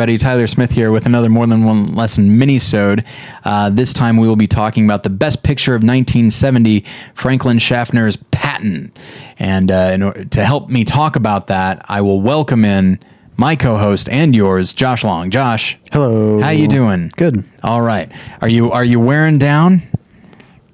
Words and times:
everybody, 0.00 0.16
Tyler 0.16 0.46
Smith 0.46 0.70
here 0.70 0.90
with 0.90 1.04
another 1.04 1.28
More 1.28 1.46
Than 1.46 1.62
One 1.62 1.94
Lesson 1.94 2.38
mini-sode. 2.38 3.04
Uh, 3.44 3.68
this 3.68 3.92
time 3.92 4.16
we 4.16 4.26
will 4.26 4.34
be 4.34 4.46
talking 4.46 4.86
about 4.86 5.02
the 5.02 5.10
best 5.10 5.42
picture 5.42 5.72
of 5.72 5.82
1970, 5.82 6.86
Franklin 7.12 7.58
Schaffner's 7.58 8.16
Patton. 8.30 8.94
And 9.38 9.70
uh, 9.70 9.90
in 9.92 10.02
order, 10.02 10.24
to 10.24 10.42
help 10.42 10.70
me 10.70 10.86
talk 10.86 11.16
about 11.16 11.48
that, 11.48 11.84
I 11.86 12.00
will 12.00 12.22
welcome 12.22 12.64
in 12.64 12.98
my 13.36 13.54
co-host 13.56 14.08
and 14.08 14.34
yours, 14.34 14.72
Josh 14.72 15.04
Long. 15.04 15.30
Josh, 15.30 15.78
Hello. 15.92 16.40
how 16.40 16.48
you 16.48 16.66
doing? 16.66 17.12
Good. 17.18 17.44
All 17.62 17.82
right. 17.82 18.10
Are 18.40 18.48
you 18.48 18.72
are 18.72 18.84
you 18.84 18.98
wearing 18.98 19.36
down? 19.36 19.82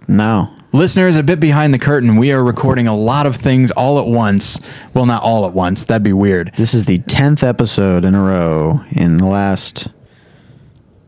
No. 0.06 0.55
Listeners, 0.76 1.16
a 1.16 1.22
bit 1.22 1.40
behind 1.40 1.72
the 1.72 1.78
curtain, 1.78 2.18
we 2.18 2.32
are 2.32 2.44
recording 2.44 2.86
a 2.86 2.94
lot 2.94 3.24
of 3.24 3.36
things 3.36 3.70
all 3.70 3.98
at 3.98 4.06
once. 4.06 4.60
Well, 4.92 5.06
not 5.06 5.22
all 5.22 5.46
at 5.46 5.54
once. 5.54 5.86
That'd 5.86 6.02
be 6.02 6.12
weird. 6.12 6.52
This 6.58 6.74
is 6.74 6.84
the 6.84 6.98
10th 6.98 7.42
episode 7.42 8.04
in 8.04 8.14
a 8.14 8.22
row 8.22 8.84
in 8.90 9.16
the 9.16 9.24
last. 9.24 9.88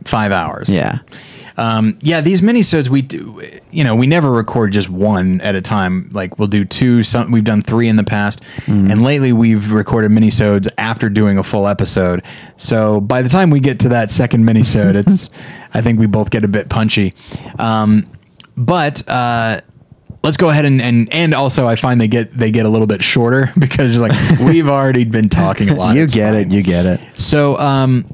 Five 0.04 0.32
hours. 0.32 0.74
Yeah. 0.74 1.00
Um, 1.58 1.98
yeah, 2.00 2.22
these 2.22 2.40
minisodes 2.40 2.88
we 2.88 3.02
do, 3.02 3.42
you 3.70 3.84
know, 3.84 3.94
we 3.94 4.06
never 4.06 4.32
record 4.32 4.72
just 4.72 4.88
one 4.88 5.42
at 5.42 5.54
a 5.54 5.60
time. 5.60 6.08
Like 6.12 6.38
we'll 6.38 6.48
do 6.48 6.64
two. 6.64 7.02
Some 7.02 7.30
we've 7.30 7.44
done 7.44 7.60
three 7.60 7.88
in 7.88 7.96
the 7.96 8.04
past, 8.04 8.40
and 8.68 9.02
lately 9.02 9.32
we've 9.32 9.72
recorded 9.72 10.12
minisodes 10.12 10.68
after 10.78 11.10
doing 11.10 11.36
a 11.36 11.42
full 11.42 11.66
episode. 11.66 12.22
So 12.56 13.02
by 13.02 13.20
the 13.20 13.28
time 13.28 13.50
we 13.50 13.60
get 13.60 13.80
to 13.80 13.88
that 13.90 14.10
second 14.10 14.44
minisode, 14.44 14.94
it's 14.94 15.30
I 15.74 15.82
think 15.82 15.98
we 15.98 16.06
both 16.06 16.30
get 16.30 16.44
a 16.44 16.48
bit 16.48 16.68
punchy. 16.70 17.12
Um, 17.58 18.08
but 18.58 19.08
uh, 19.08 19.60
let's 20.22 20.36
go 20.36 20.48
ahead 20.50 20.64
and, 20.64 20.82
and 20.82 21.12
and 21.12 21.32
also 21.32 21.66
I 21.66 21.76
find 21.76 22.00
they 22.00 22.08
get 22.08 22.36
they 22.36 22.50
get 22.50 22.66
a 22.66 22.68
little 22.68 22.86
bit 22.86 23.02
shorter 23.02 23.50
because 23.58 23.96
like 23.98 24.12
we've 24.40 24.68
already 24.68 25.04
been 25.04 25.28
talking 25.28 25.70
a 25.70 25.74
lot. 25.74 25.96
You 25.96 26.06
get 26.06 26.32
fine. 26.32 26.40
it. 26.40 26.50
You 26.50 26.62
get 26.62 26.86
it. 26.86 27.00
So, 27.18 27.58
um, 27.58 28.04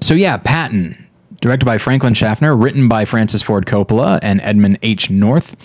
so 0.00 0.12
yeah, 0.12 0.36
Patton, 0.36 1.08
directed 1.40 1.64
by 1.66 1.78
Franklin 1.78 2.14
Schaffner, 2.14 2.56
written 2.56 2.88
by 2.88 3.04
Francis 3.04 3.42
Ford 3.42 3.64
Coppola 3.64 4.18
and 4.22 4.40
Edmund 4.42 4.78
H. 4.82 5.08
North, 5.08 5.56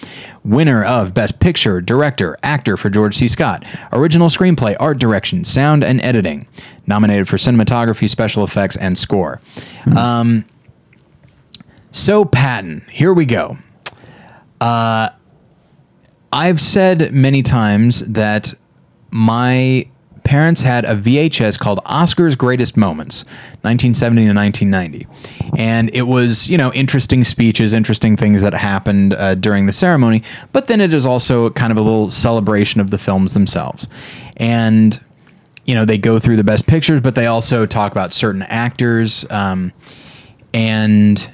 winner 0.43 0.83
of 0.83 1.13
Best 1.13 1.39
Picture, 1.39 1.81
Director, 1.81 2.37
Actor 2.43 2.77
for 2.77 2.89
George 2.89 3.17
C. 3.17 3.27
Scott, 3.27 3.65
original 3.91 4.29
screenplay, 4.29 4.75
art 4.79 4.99
direction, 4.99 5.43
sound 5.43 5.83
and 5.83 5.99
editing, 6.01 6.47
nominated 6.85 7.27
for 7.27 7.37
cinematography, 7.37 8.07
special 8.07 8.43
effects, 8.43 8.77
and 8.77 8.97
score. 8.97 9.41
Um, 9.97 10.45
so 11.91 12.23
Patton, 12.23 12.85
here 12.91 13.13
we 13.13 13.25
go. 13.25 13.57
Uh, 14.61 15.09
I've 16.31 16.61
said 16.61 17.13
many 17.13 17.41
times 17.41 18.02
that 18.02 18.53
my 19.11 19.87
parents 20.30 20.61
had 20.61 20.86
a 20.86 20.95
VHS 20.95 21.58
called 21.58 21.80
Oscar's 21.87 22.36
Greatest 22.36 22.77
Moments, 22.77 23.23
1970 23.61 24.27
to 24.27 24.33
1990. 24.33 25.08
And 25.58 25.89
it 25.92 26.03
was, 26.03 26.47
you 26.47 26.55
know, 26.55 26.71
interesting 26.73 27.23
speeches, 27.23 27.73
interesting 27.73 28.15
things 28.15 28.43
that 28.43 28.53
happened 28.53 29.15
uh, 29.15 29.33
during 29.33 29.65
the 29.65 29.73
ceremony, 29.73 30.21
but 30.52 30.67
then 30.67 30.81
it 30.81 30.93
is 30.93 31.08
also 31.08 31.49
kind 31.49 31.71
of 31.71 31.77
a 31.77 31.81
little 31.81 32.11
celebration 32.11 32.80
of 32.80 32.91
the 32.91 32.99
films 32.99 33.33
themselves. 33.33 33.87
And, 34.37 35.02
you 35.65 35.73
know, 35.73 35.83
they 35.83 35.97
go 35.97 36.20
through 36.20 36.36
the 36.36 36.43
best 36.43 36.67
pictures, 36.67 37.02
but 37.02 37.15
they 37.15 37.26
also 37.26 37.65
talk 37.65 37.91
about 37.91 38.14
certain 38.14 38.43
actors 38.43 39.26
um, 39.31 39.73
and 40.53 41.31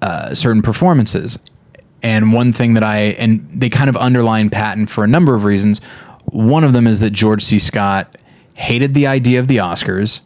uh, 0.00 0.32
certain 0.32 0.62
performances. 0.62 1.40
And 2.06 2.32
one 2.32 2.52
thing 2.52 2.74
that 2.74 2.84
I 2.84 2.98
and 3.18 3.50
they 3.52 3.68
kind 3.68 3.90
of 3.90 3.96
underline 3.96 4.48
Patton 4.48 4.86
for 4.86 5.02
a 5.02 5.08
number 5.08 5.34
of 5.34 5.42
reasons. 5.42 5.80
One 6.26 6.62
of 6.62 6.72
them 6.72 6.86
is 6.86 7.00
that 7.00 7.10
George 7.10 7.42
C. 7.42 7.58
Scott 7.58 8.16
hated 8.54 8.94
the 8.94 9.08
idea 9.08 9.40
of 9.40 9.48
the 9.48 9.56
Oscars, 9.56 10.20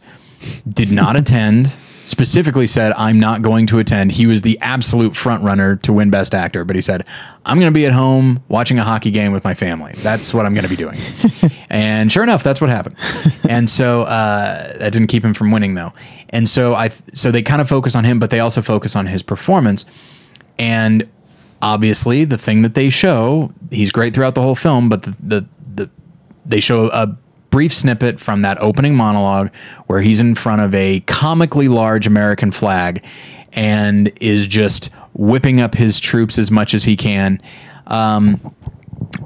did 0.69 0.91
not 0.91 1.15
attend. 1.21 1.73
Specifically 2.05 2.67
said, 2.67 2.93
"I'm 2.97 3.19
not 3.19 3.41
going 3.41 3.65
to 3.65 3.79
attend." 3.79 4.11
He 4.11 4.27
was 4.27 4.43
the 4.43 4.59
absolute 4.61 5.15
front 5.15 5.43
runner 5.43 5.75
to 5.77 5.91
win 5.91 6.11
Best 6.11 6.35
Actor, 6.35 6.65
but 6.65 6.75
he 6.75 6.83
said, 6.83 7.03
"I'm 7.47 7.59
going 7.59 7.71
to 7.71 7.75
be 7.75 7.87
at 7.87 7.93
home 7.93 8.43
watching 8.47 8.77
a 8.77 8.83
hockey 8.83 9.09
game 9.09 9.31
with 9.31 9.43
my 9.43 9.55
family. 9.55 9.93
That's 9.97 10.35
what 10.35 10.45
I'm 10.45 10.53
going 10.53 10.65
to 10.65 10.69
be 10.69 10.75
doing." 10.75 10.99
and 11.71 12.11
sure 12.11 12.21
enough, 12.21 12.43
that's 12.43 12.61
what 12.61 12.69
happened. 12.69 12.95
And 13.49 13.67
so 13.67 14.03
uh, 14.03 14.77
that 14.77 14.93
didn't 14.93 15.07
keep 15.07 15.25
him 15.25 15.33
from 15.33 15.51
winning, 15.51 15.73
though. 15.73 15.93
And 16.29 16.47
so 16.47 16.75
I, 16.75 16.89
so 17.15 17.31
they 17.31 17.41
kind 17.41 17.59
of 17.59 17.67
focus 17.67 17.95
on 17.95 18.03
him, 18.03 18.19
but 18.19 18.29
they 18.29 18.39
also 18.39 18.61
focus 18.61 18.95
on 18.95 19.07
his 19.07 19.23
performance. 19.23 19.85
And 20.59 21.09
obviously, 21.61 22.25
the 22.25 22.37
thing 22.37 22.61
that 22.61 22.73
they 22.73 22.89
show, 22.89 23.53
he's 23.69 23.91
great 23.91 24.13
throughout 24.13 24.35
the 24.35 24.41
whole 24.41 24.55
film, 24.55 24.89
but 24.89 25.03
the 25.03 25.15
the, 25.21 25.45
the 25.75 25.89
they 26.45 26.59
show 26.59 26.89
a 26.89 27.15
brief 27.49 27.73
snippet 27.73 28.19
from 28.19 28.41
that 28.41 28.59
opening 28.61 28.95
monologue 28.95 29.53
where 29.87 30.01
he's 30.01 30.19
in 30.19 30.35
front 30.35 30.61
of 30.61 30.73
a 30.73 31.01
comically 31.01 31.67
large 31.67 32.07
American 32.07 32.51
flag 32.51 33.03
and 33.53 34.11
is 34.21 34.47
just 34.47 34.89
whipping 35.13 35.59
up 35.59 35.75
his 35.75 35.99
troops 35.99 36.39
as 36.39 36.49
much 36.49 36.73
as 36.73 36.85
he 36.85 36.95
can. 36.95 37.41
Um, 37.87 38.55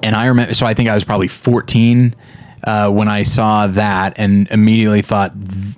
and 0.01 0.15
I 0.15 0.25
remember, 0.25 0.53
so 0.55 0.65
I 0.65 0.73
think 0.73 0.89
I 0.89 0.95
was 0.95 1.03
probably 1.03 1.27
14 1.27 2.15
uh, 2.63 2.89
when 2.89 3.07
I 3.07 3.23
saw 3.23 3.67
that 3.67 4.13
and 4.17 4.49
immediately 4.49 5.03
thought, 5.03 5.31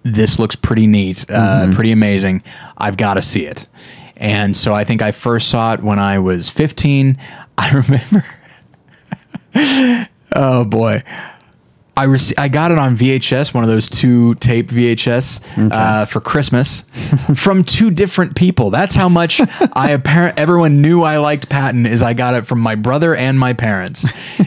this 0.04 0.40
looks 0.40 0.56
pretty 0.56 0.88
neat, 0.88 1.26
uh, 1.30 1.74
pretty 1.74 1.92
amazing. 1.92 2.44
I've 2.78 2.96
got 2.96 3.16
to 3.16 3.22
see 3.22 3.46
it. 3.46 3.68
And 4.18 4.58
so 4.58 4.74
I 4.74 4.84
think 4.84 5.02
I 5.02 5.12
first 5.12 5.48
saw 5.50 5.74
it 5.74 5.82
when 5.82 6.00
I 6.00 6.20
was 6.20 6.50
15. 6.50 7.18
I 7.58 7.70
remember, 7.72 8.26
oh 10.36 10.66
boy. 10.66 11.02
I 11.96 12.06
rec- 12.06 12.38
I 12.38 12.48
got 12.48 12.70
it 12.70 12.78
on 12.78 12.96
VHS, 12.96 13.56
one 13.56 13.64
of 13.64 13.70
those 13.72 13.90
two 13.90 14.36
tape 14.36 14.70
VHS 14.70 15.72
uh, 15.72 16.06
for 16.06 16.22
Christmas 16.22 16.82
from 17.36 17.64
two 17.64 17.90
different 17.90 18.36
people. 18.36 18.70
That's 18.70 18.94
how 18.94 19.10
much 19.10 19.42
I 19.74 19.90
apparent 19.92 20.38
everyone 20.38 20.84
knew 20.84 21.02
I 21.02 21.18
liked 21.18 21.50
Patton 21.50 21.88
is 21.88 22.04
I 22.04 22.14
got 22.14 22.36
it 22.36 22.46
from 22.46 22.60
my 22.60 22.76
brother 22.76 23.16
and 23.16 23.40
my 23.40 23.54
parents. 23.54 24.06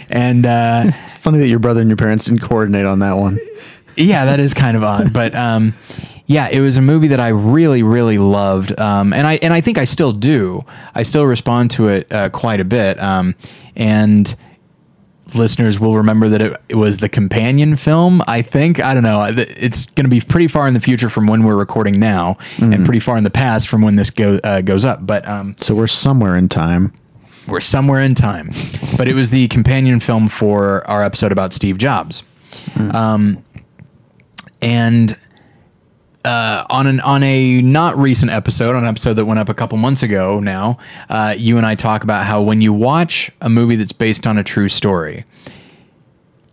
And 0.09 0.47
uh, 0.47 0.93
Funny 1.19 1.39
that 1.39 1.49
your 1.49 1.59
brother 1.59 1.81
and 1.81 1.91
your 1.91 1.97
parents 1.97 2.27
didn't 2.27 2.41
coordinate 2.43 2.87
on 2.87 3.01
that 3.01 3.15
one. 3.15 3.37
yeah, 3.97 4.27
that 4.27 4.39
is 4.39 4.55
kind 4.55 4.77
of 4.77 4.85
odd, 4.85 5.13
but 5.13 5.35
um, 5.35 5.75
yeah, 6.31 6.47
it 6.49 6.61
was 6.61 6.77
a 6.77 6.81
movie 6.81 7.09
that 7.09 7.19
I 7.19 7.29
really, 7.29 7.83
really 7.83 8.17
loved, 8.19 8.79
um, 8.79 9.13
and 9.13 9.27
I 9.27 9.35
and 9.43 9.53
I 9.53 9.61
think 9.61 9.79
I 9.79 9.85
still 9.85 10.13
do. 10.13 10.65
I 10.95 11.03
still 11.03 11.27
respond 11.27 11.73
to 11.73 11.89
it 11.89 12.07
uh, 12.13 12.29
quite 12.31 12.61
a 12.61 12.65
bit, 12.65 13.01
um, 13.03 13.35
and 13.75 14.33
listeners 15.35 15.81
will 15.81 15.97
remember 15.97 16.29
that 16.29 16.41
it, 16.41 16.61
it 16.69 16.75
was 16.77 16.99
the 16.99 17.09
companion 17.09 17.75
film. 17.75 18.23
I 18.29 18.43
think 18.43 18.79
I 18.79 18.95
don't 18.95 19.03
know. 19.03 19.25
It's 19.37 19.87
going 19.87 20.05
to 20.05 20.09
be 20.11 20.21
pretty 20.21 20.47
far 20.47 20.69
in 20.69 20.75
the 20.75 20.81
future 20.81 21.11
from 21.11 21.27
when 21.27 21.43
we're 21.43 21.57
recording 21.57 21.99
now, 21.99 22.37
and 22.59 22.85
pretty 22.85 23.01
far 23.01 23.17
in 23.17 23.25
the 23.25 23.31
past 23.31 23.69
from 23.69 23.83
when 23.83 23.97
this 23.97 24.11
go, 24.11 24.39
uh, 24.45 24.61
goes 24.61 24.85
up. 24.85 25.05
But 25.05 25.27
um, 25.27 25.57
So 25.59 25.75
we're 25.75 25.89
somewhere 25.89 26.37
in 26.37 26.49
time. 26.49 26.93
we're 27.49 27.59
somewhere 27.61 28.01
in 28.03 28.15
time. 28.15 28.51
But 28.97 29.09
it 29.09 29.15
was 29.15 29.31
the 29.31 29.49
companion 29.49 29.99
film 29.99 30.29
for 30.29 30.87
our 30.89 31.03
episode 31.03 31.33
about 31.33 31.53
Steve 31.53 31.77
Jobs. 31.79 32.23
Um, 32.95 33.43
and 34.63 35.17
uh, 36.25 36.65
on 36.69 36.87
an 36.87 37.01
on 37.01 37.23
a 37.23 37.63
not 37.63 37.97
recent 37.97 38.31
episode, 38.31 38.75
on 38.77 38.85
an 38.85 38.89
episode 38.89 39.15
that 39.15 39.25
went 39.25 39.39
up 39.41 39.49
a 39.49 39.55
couple 39.55 39.79
months 39.79 40.03
ago 40.03 40.41
now, 40.41 40.79
uh, 41.09 41.35
you 41.37 41.57
and 41.57 41.67
I 41.67 41.75
talk 41.75 42.05
about 42.05 42.27
how 42.27 42.43
when 42.43 42.61
you 42.61 42.73
watch 42.73 43.31
a 43.41 43.49
movie 43.49 43.77
that's 43.77 43.93
based 43.93 44.27
on 44.27 44.37
a 44.37 44.45
true 44.45 44.69
story, 44.69 45.25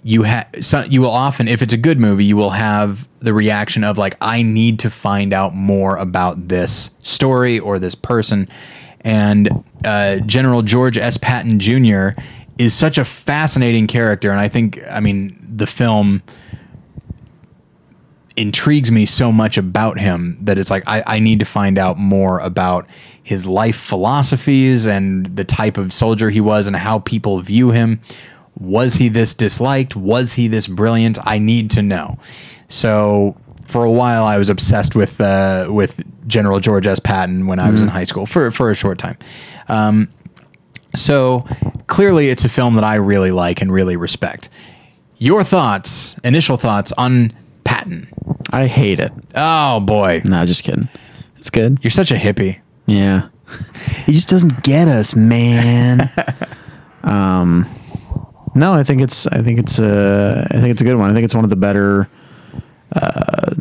you 0.03 0.23
have 0.23 0.47
so 0.61 0.83
you 0.83 1.01
will 1.01 1.11
often, 1.11 1.47
if 1.47 1.61
it's 1.61 1.73
a 1.73 1.77
good 1.77 1.99
movie, 1.99 2.23
you 2.23 2.37
will 2.37 2.51
have 2.51 3.07
the 3.19 3.33
reaction 3.33 3.83
of 3.83 3.97
like, 3.97 4.15
I 4.21 4.41
need 4.41 4.79
to 4.79 4.89
find 4.89 5.33
out 5.33 5.53
more 5.53 5.97
about 5.97 6.47
this 6.47 6.91
story 6.99 7.59
or 7.59 7.79
this 7.79 7.95
person. 7.95 8.47
And 9.01 9.63
uh, 9.83 10.17
General 10.19 10.61
George 10.61 10.97
S. 10.97 11.17
Patton 11.17 11.59
Jr. 11.59 12.09
is 12.57 12.73
such 12.73 12.97
a 12.97 13.05
fascinating 13.05 13.87
character, 13.87 14.31
and 14.31 14.39
I 14.39 14.47
think, 14.47 14.81
I 14.89 14.99
mean, 14.99 15.37
the 15.41 15.67
film 15.67 16.23
intrigues 18.37 18.91
me 18.91 19.05
so 19.05 19.31
much 19.31 19.57
about 19.57 19.99
him 19.99 20.37
that 20.41 20.57
it's 20.57 20.69
like 20.69 20.83
I, 20.87 21.03
I 21.05 21.19
need 21.19 21.39
to 21.39 21.45
find 21.45 21.77
out 21.77 21.97
more 21.97 22.39
about 22.39 22.87
his 23.23 23.45
life 23.45 23.75
philosophies 23.75 24.85
and 24.85 25.25
the 25.35 25.43
type 25.43 25.77
of 25.77 25.91
soldier 25.91 26.29
he 26.29 26.39
was 26.39 26.67
and 26.67 26.75
how 26.75 26.99
people 26.99 27.39
view 27.41 27.71
him. 27.71 27.99
Was 28.59 28.95
he 28.95 29.09
this 29.09 29.33
disliked? 29.33 29.95
Was 29.95 30.33
he 30.33 30.47
this 30.47 30.67
brilliant? 30.67 31.19
I 31.25 31.39
need 31.39 31.71
to 31.71 31.81
know. 31.81 32.17
So 32.69 33.35
for 33.65 33.83
a 33.83 33.91
while, 33.91 34.23
I 34.23 34.37
was 34.37 34.49
obsessed 34.49 34.95
with 34.95 35.19
uh, 35.19 35.67
with 35.69 36.03
General 36.27 36.59
George 36.59 36.87
S. 36.87 36.99
Patton 36.99 37.47
when 37.47 37.59
I 37.59 37.69
was 37.69 37.81
in 37.81 37.87
high 37.89 38.05
school 38.05 38.25
for 38.25 38.49
for 38.51 38.71
a 38.71 38.75
short 38.75 38.97
time. 38.97 39.17
Um, 39.67 40.09
so 40.95 41.45
clearly, 41.87 42.29
it's 42.29 42.45
a 42.45 42.49
film 42.49 42.75
that 42.75 42.83
I 42.83 42.95
really 42.95 43.31
like 43.31 43.61
and 43.61 43.71
really 43.71 43.97
respect. 43.97 44.49
Your 45.17 45.43
thoughts, 45.43 46.15
initial 46.23 46.57
thoughts 46.57 46.91
on 46.93 47.33
Patton? 47.63 48.07
I 48.51 48.67
hate 48.67 48.99
it. 48.99 49.11
Oh 49.35 49.79
boy, 49.79 50.21
No, 50.25 50.45
just 50.45 50.63
kidding. 50.63 50.89
It's 51.37 51.49
good. 51.49 51.79
you're 51.83 51.91
such 51.91 52.11
a 52.11 52.15
hippie. 52.15 52.59
Yeah. 52.85 53.29
he 54.05 54.11
just 54.13 54.29
doesn't 54.29 54.63
get 54.63 54.87
us, 54.87 55.15
man. 55.15 56.09
um 57.03 57.65
no, 58.55 58.73
I 58.73 58.83
think 58.83 59.01
it's 59.01 59.27
I 59.27 59.41
think 59.43 59.59
it's 59.59 59.79
uh 59.79 60.47
I 60.49 60.55
think 60.55 60.69
it's 60.71 60.81
a 60.81 60.85
good 60.85 60.95
one. 60.97 61.09
I 61.11 61.13
think 61.13 61.25
it's 61.25 61.35
one 61.35 61.43
of 61.43 61.49
the 61.49 61.55
better 61.55 62.09
uh 62.93 63.53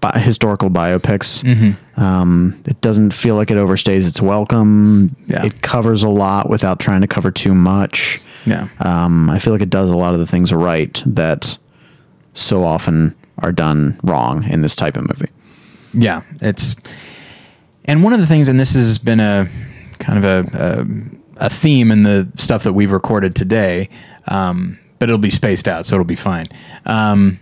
bi- 0.00 0.18
historical 0.18 0.70
biopics. 0.70 1.42
Mm-hmm. 1.42 2.00
Um, 2.00 2.60
it 2.66 2.80
doesn't 2.80 3.12
feel 3.12 3.34
like 3.34 3.50
it 3.50 3.56
overstays 3.56 4.06
its 4.08 4.20
welcome. 4.20 5.16
Yeah. 5.26 5.44
It 5.46 5.62
covers 5.62 6.02
a 6.02 6.08
lot 6.08 6.48
without 6.48 6.78
trying 6.78 7.00
to 7.00 7.06
cover 7.08 7.30
too 7.32 7.54
much. 7.54 8.20
Yeah. 8.46 8.68
Um, 8.80 9.28
I 9.30 9.38
feel 9.40 9.52
like 9.52 9.62
it 9.62 9.70
does 9.70 9.90
a 9.90 9.96
lot 9.96 10.14
of 10.14 10.20
the 10.20 10.26
things 10.26 10.52
right 10.52 11.02
that 11.06 11.58
so 12.34 12.64
often 12.64 13.14
are 13.38 13.52
done 13.52 13.98
wrong 14.02 14.44
in 14.48 14.62
this 14.62 14.76
type 14.76 14.96
of 14.96 15.08
movie. 15.08 15.30
Yeah, 15.94 16.22
it's 16.40 16.76
and 17.84 18.02
one 18.04 18.12
of 18.12 18.20
the 18.20 18.26
things, 18.26 18.48
and 18.48 18.60
this 18.60 18.74
has 18.74 18.98
been 18.98 19.20
a 19.20 19.48
kind 19.98 20.22
of 20.22 20.24
a 20.24 20.86
a, 21.38 21.46
a 21.46 21.50
theme 21.50 21.90
in 21.90 22.02
the 22.02 22.30
stuff 22.36 22.62
that 22.64 22.72
we've 22.72 22.92
recorded 22.92 23.34
today, 23.34 23.88
um, 24.28 24.78
but 24.98 25.08
it'll 25.08 25.18
be 25.18 25.30
spaced 25.30 25.66
out, 25.66 25.86
so 25.86 25.94
it'll 25.94 26.04
be 26.04 26.16
fine. 26.16 26.48
Um, 26.86 27.40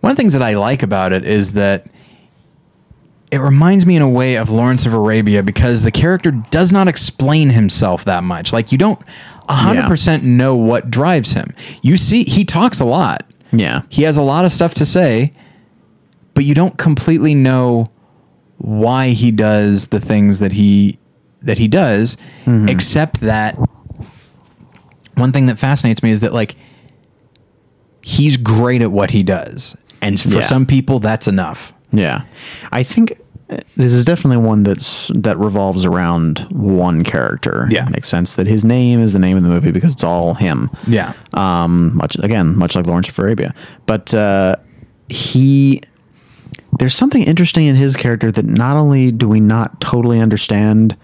one 0.00 0.10
of 0.12 0.16
the 0.16 0.20
things 0.20 0.32
that 0.32 0.42
I 0.42 0.54
like 0.54 0.82
about 0.82 1.12
it 1.12 1.24
is 1.24 1.52
that 1.52 1.86
it 3.30 3.38
reminds 3.38 3.86
me 3.86 3.96
in 3.96 4.02
a 4.02 4.08
way 4.08 4.36
of 4.36 4.50
Lawrence 4.50 4.86
of 4.86 4.94
Arabia 4.94 5.42
because 5.42 5.82
the 5.82 5.92
character 5.92 6.30
does 6.30 6.72
not 6.72 6.88
explain 6.88 7.50
himself 7.50 8.04
that 8.04 8.24
much. 8.24 8.52
Like 8.52 8.72
you 8.72 8.78
don't 8.78 9.00
hundred 9.48 9.86
percent 9.86 10.22
know 10.22 10.56
what 10.56 10.90
drives 10.90 11.32
him. 11.32 11.54
You 11.82 11.96
see, 11.96 12.24
he 12.24 12.44
talks 12.44 12.80
a 12.80 12.84
lot. 12.84 13.24
Yeah. 13.52 13.82
He 13.88 14.02
has 14.02 14.16
a 14.16 14.22
lot 14.22 14.44
of 14.44 14.52
stuff 14.52 14.74
to 14.74 14.86
say, 14.86 15.32
but 16.34 16.44
you 16.44 16.54
don't 16.54 16.78
completely 16.78 17.34
know 17.34 17.90
why 18.58 19.08
he 19.08 19.30
does 19.30 19.88
the 19.88 20.00
things 20.00 20.40
that 20.40 20.52
he 20.52 20.98
that 21.42 21.56
he 21.58 21.68
does, 21.68 22.16
mm-hmm. 22.44 22.68
except 22.68 23.20
that 23.20 23.58
one 25.16 25.32
thing 25.32 25.46
that 25.46 25.58
fascinates 25.58 26.02
me 26.02 26.10
is 26.10 26.20
that 26.20 26.32
like 26.34 26.54
he's 28.02 28.36
great 28.36 28.82
at 28.82 28.92
what 28.92 29.10
he 29.10 29.22
does. 29.22 29.76
And 30.02 30.20
for 30.20 30.28
Yeah. 30.28 30.44
some 30.46 30.66
people 30.66 30.98
that's 30.98 31.26
enough. 31.28 31.72
Yeah, 31.92 32.22
I 32.72 32.82
think 32.82 33.18
this 33.76 33.92
is 33.92 34.04
definitely 34.04 34.44
one 34.44 34.62
that's 34.62 35.10
that 35.14 35.36
revolves 35.38 35.84
around 35.84 36.40
one 36.50 37.04
character. 37.04 37.66
Yeah. 37.70 37.86
It 37.86 37.90
makes 37.90 38.08
sense 38.08 38.36
that 38.36 38.46
his 38.46 38.64
name 38.64 39.00
is 39.00 39.12
the 39.12 39.18
name 39.18 39.36
of 39.36 39.42
the 39.42 39.48
movie 39.48 39.70
because 39.72 39.92
it's 39.92 40.04
all 40.04 40.34
him. 40.34 40.70
Yeah. 40.86 41.14
Um, 41.34 41.96
much 41.96 42.16
again, 42.20 42.56
much 42.56 42.76
like 42.76 42.86
Lawrence 42.86 43.08
of 43.08 43.18
Arabia, 43.18 43.54
but 43.86 44.14
uh, 44.14 44.56
he 45.08 45.82
there's 46.78 46.94
something 46.94 47.22
interesting 47.22 47.66
in 47.66 47.76
his 47.76 47.96
character 47.96 48.30
that 48.32 48.44
not 48.44 48.76
only 48.76 49.10
do 49.10 49.28
we 49.28 49.40
not 49.40 49.80
totally 49.80 50.20
understand 50.20 50.96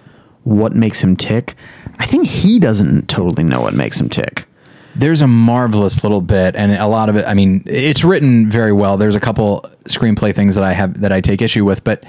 what 0.45 0.73
makes 0.75 1.03
him 1.03 1.17
tick, 1.17 1.55
I 1.99 2.07
think 2.07 2.27
he 2.29 2.61
doesn't 2.61 3.09
totally 3.09 3.43
know 3.43 3.61
what 3.61 3.75
makes 3.75 4.01
him 4.01 4.09
tick. 4.09 4.47
There's 4.95 5.21
a 5.21 5.27
marvelous 5.27 6.03
little 6.03 6.23
bit, 6.23 6.57
and 6.57 6.73
a 6.73 6.87
lot 6.87 7.11
of 7.11 7.17
it. 7.17 7.27
I 7.27 7.35
mean, 7.35 7.63
it's 7.67 8.05
written 8.05 8.49
very 8.49 8.73
well. 8.73 8.97
There's 8.97 9.17
a 9.17 9.21
couple 9.21 9.69
screenplay 9.89 10.35
things 10.35 10.55
that 10.55 10.65
I 10.65 10.73
have 10.73 11.01
that 11.01 11.13
I 11.13 11.21
take 11.21 11.43
issue 11.43 11.67
with, 11.67 11.85
but 11.85 12.05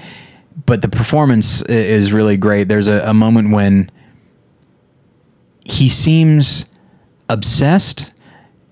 but 0.66 0.82
the 0.82 0.88
performance 0.88 1.62
is 1.62 2.12
really 2.12 2.36
great. 2.36 2.68
There's 2.68 2.88
a, 2.88 3.00
a 3.08 3.14
moment 3.14 3.52
when 3.52 3.90
he 5.64 5.88
seems 5.88 6.66
obsessed 7.28 8.12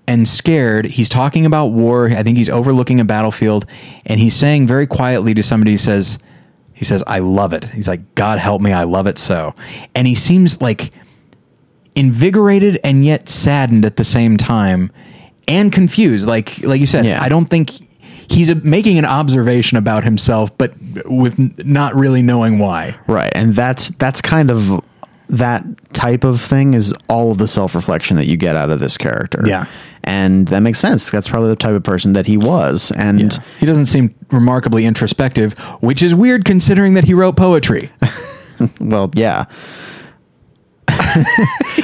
and 0.07 0.27
scared. 0.27 0.85
He's 0.85 1.09
talking 1.09 1.45
about 1.45 1.67
war. 1.67 2.09
I 2.09 2.23
think 2.23 2.37
he's 2.37 2.49
overlooking 2.49 2.99
a 2.99 3.05
battlefield, 3.05 3.65
and 4.05 4.19
he's 4.19 4.35
saying 4.35 4.67
very 4.67 4.87
quietly 4.87 5.33
to 5.33 5.43
somebody. 5.43 5.71
He 5.71 5.77
says, 5.77 6.17
"He 6.73 6.85
says 6.85 7.03
I 7.07 7.19
love 7.19 7.53
it." 7.53 7.65
He's 7.65 7.87
like, 7.87 8.15
"God 8.15 8.39
help 8.39 8.61
me, 8.61 8.71
I 8.73 8.83
love 8.83 9.07
it 9.07 9.17
so." 9.17 9.53
And 9.95 10.07
he 10.07 10.15
seems 10.15 10.61
like 10.61 10.91
invigorated 11.95 12.79
and 12.83 13.03
yet 13.05 13.27
saddened 13.27 13.83
at 13.83 13.95
the 13.97 14.03
same 14.03 14.37
time 14.37 14.91
and 15.47 15.71
confused 15.71 16.27
like 16.27 16.59
like 16.63 16.79
you 16.79 16.85
said 16.85 17.03
Yeah. 17.05 17.23
i 17.23 17.27
don't 17.27 17.47
think 17.47 17.71
he's 18.29 18.49
a, 18.49 18.55
making 18.55 18.97
an 18.97 19.05
observation 19.05 19.77
about 19.77 20.03
himself 20.03 20.55
but 20.57 20.73
with 21.05 21.65
not 21.65 21.95
really 21.95 22.21
knowing 22.21 22.59
why 22.59 22.95
Right. 23.07 23.31
And 23.33 23.55
that's 23.55 23.89
that's 23.91 24.21
kind 24.21 24.51
of 24.51 24.83
that 25.29 25.63
type 25.93 26.23
of 26.23 26.39
thing 26.39 26.73
is 26.73 26.93
all 27.09 27.31
of 27.31 27.37
the 27.37 27.47
self-reflection 27.47 28.15
that 28.15 28.25
you 28.25 28.37
get 28.37 28.55
out 28.55 28.69
of 28.69 28.79
this 28.79 28.97
character. 28.97 29.43
Yeah. 29.45 29.65
And 30.03 30.47
that 30.47 30.61
makes 30.61 30.79
sense. 30.79 31.09
That's 31.09 31.27
probably 31.27 31.49
the 31.49 31.57
type 31.57 31.73
of 31.73 31.83
person 31.83 32.13
that 32.13 32.25
he 32.25 32.37
was. 32.37 32.91
And 32.95 33.37
he 33.59 33.65
doesn't 33.65 33.87
seem 33.87 34.15
remarkably 34.31 34.85
introspective 34.85 35.57
which 35.79 36.01
is 36.01 36.13
weird 36.13 36.45
considering 36.45 36.93
that 36.95 37.05
he 37.05 37.13
wrote 37.13 37.35
poetry 37.37 37.91
well, 38.79 39.11
yeah. 39.13 39.45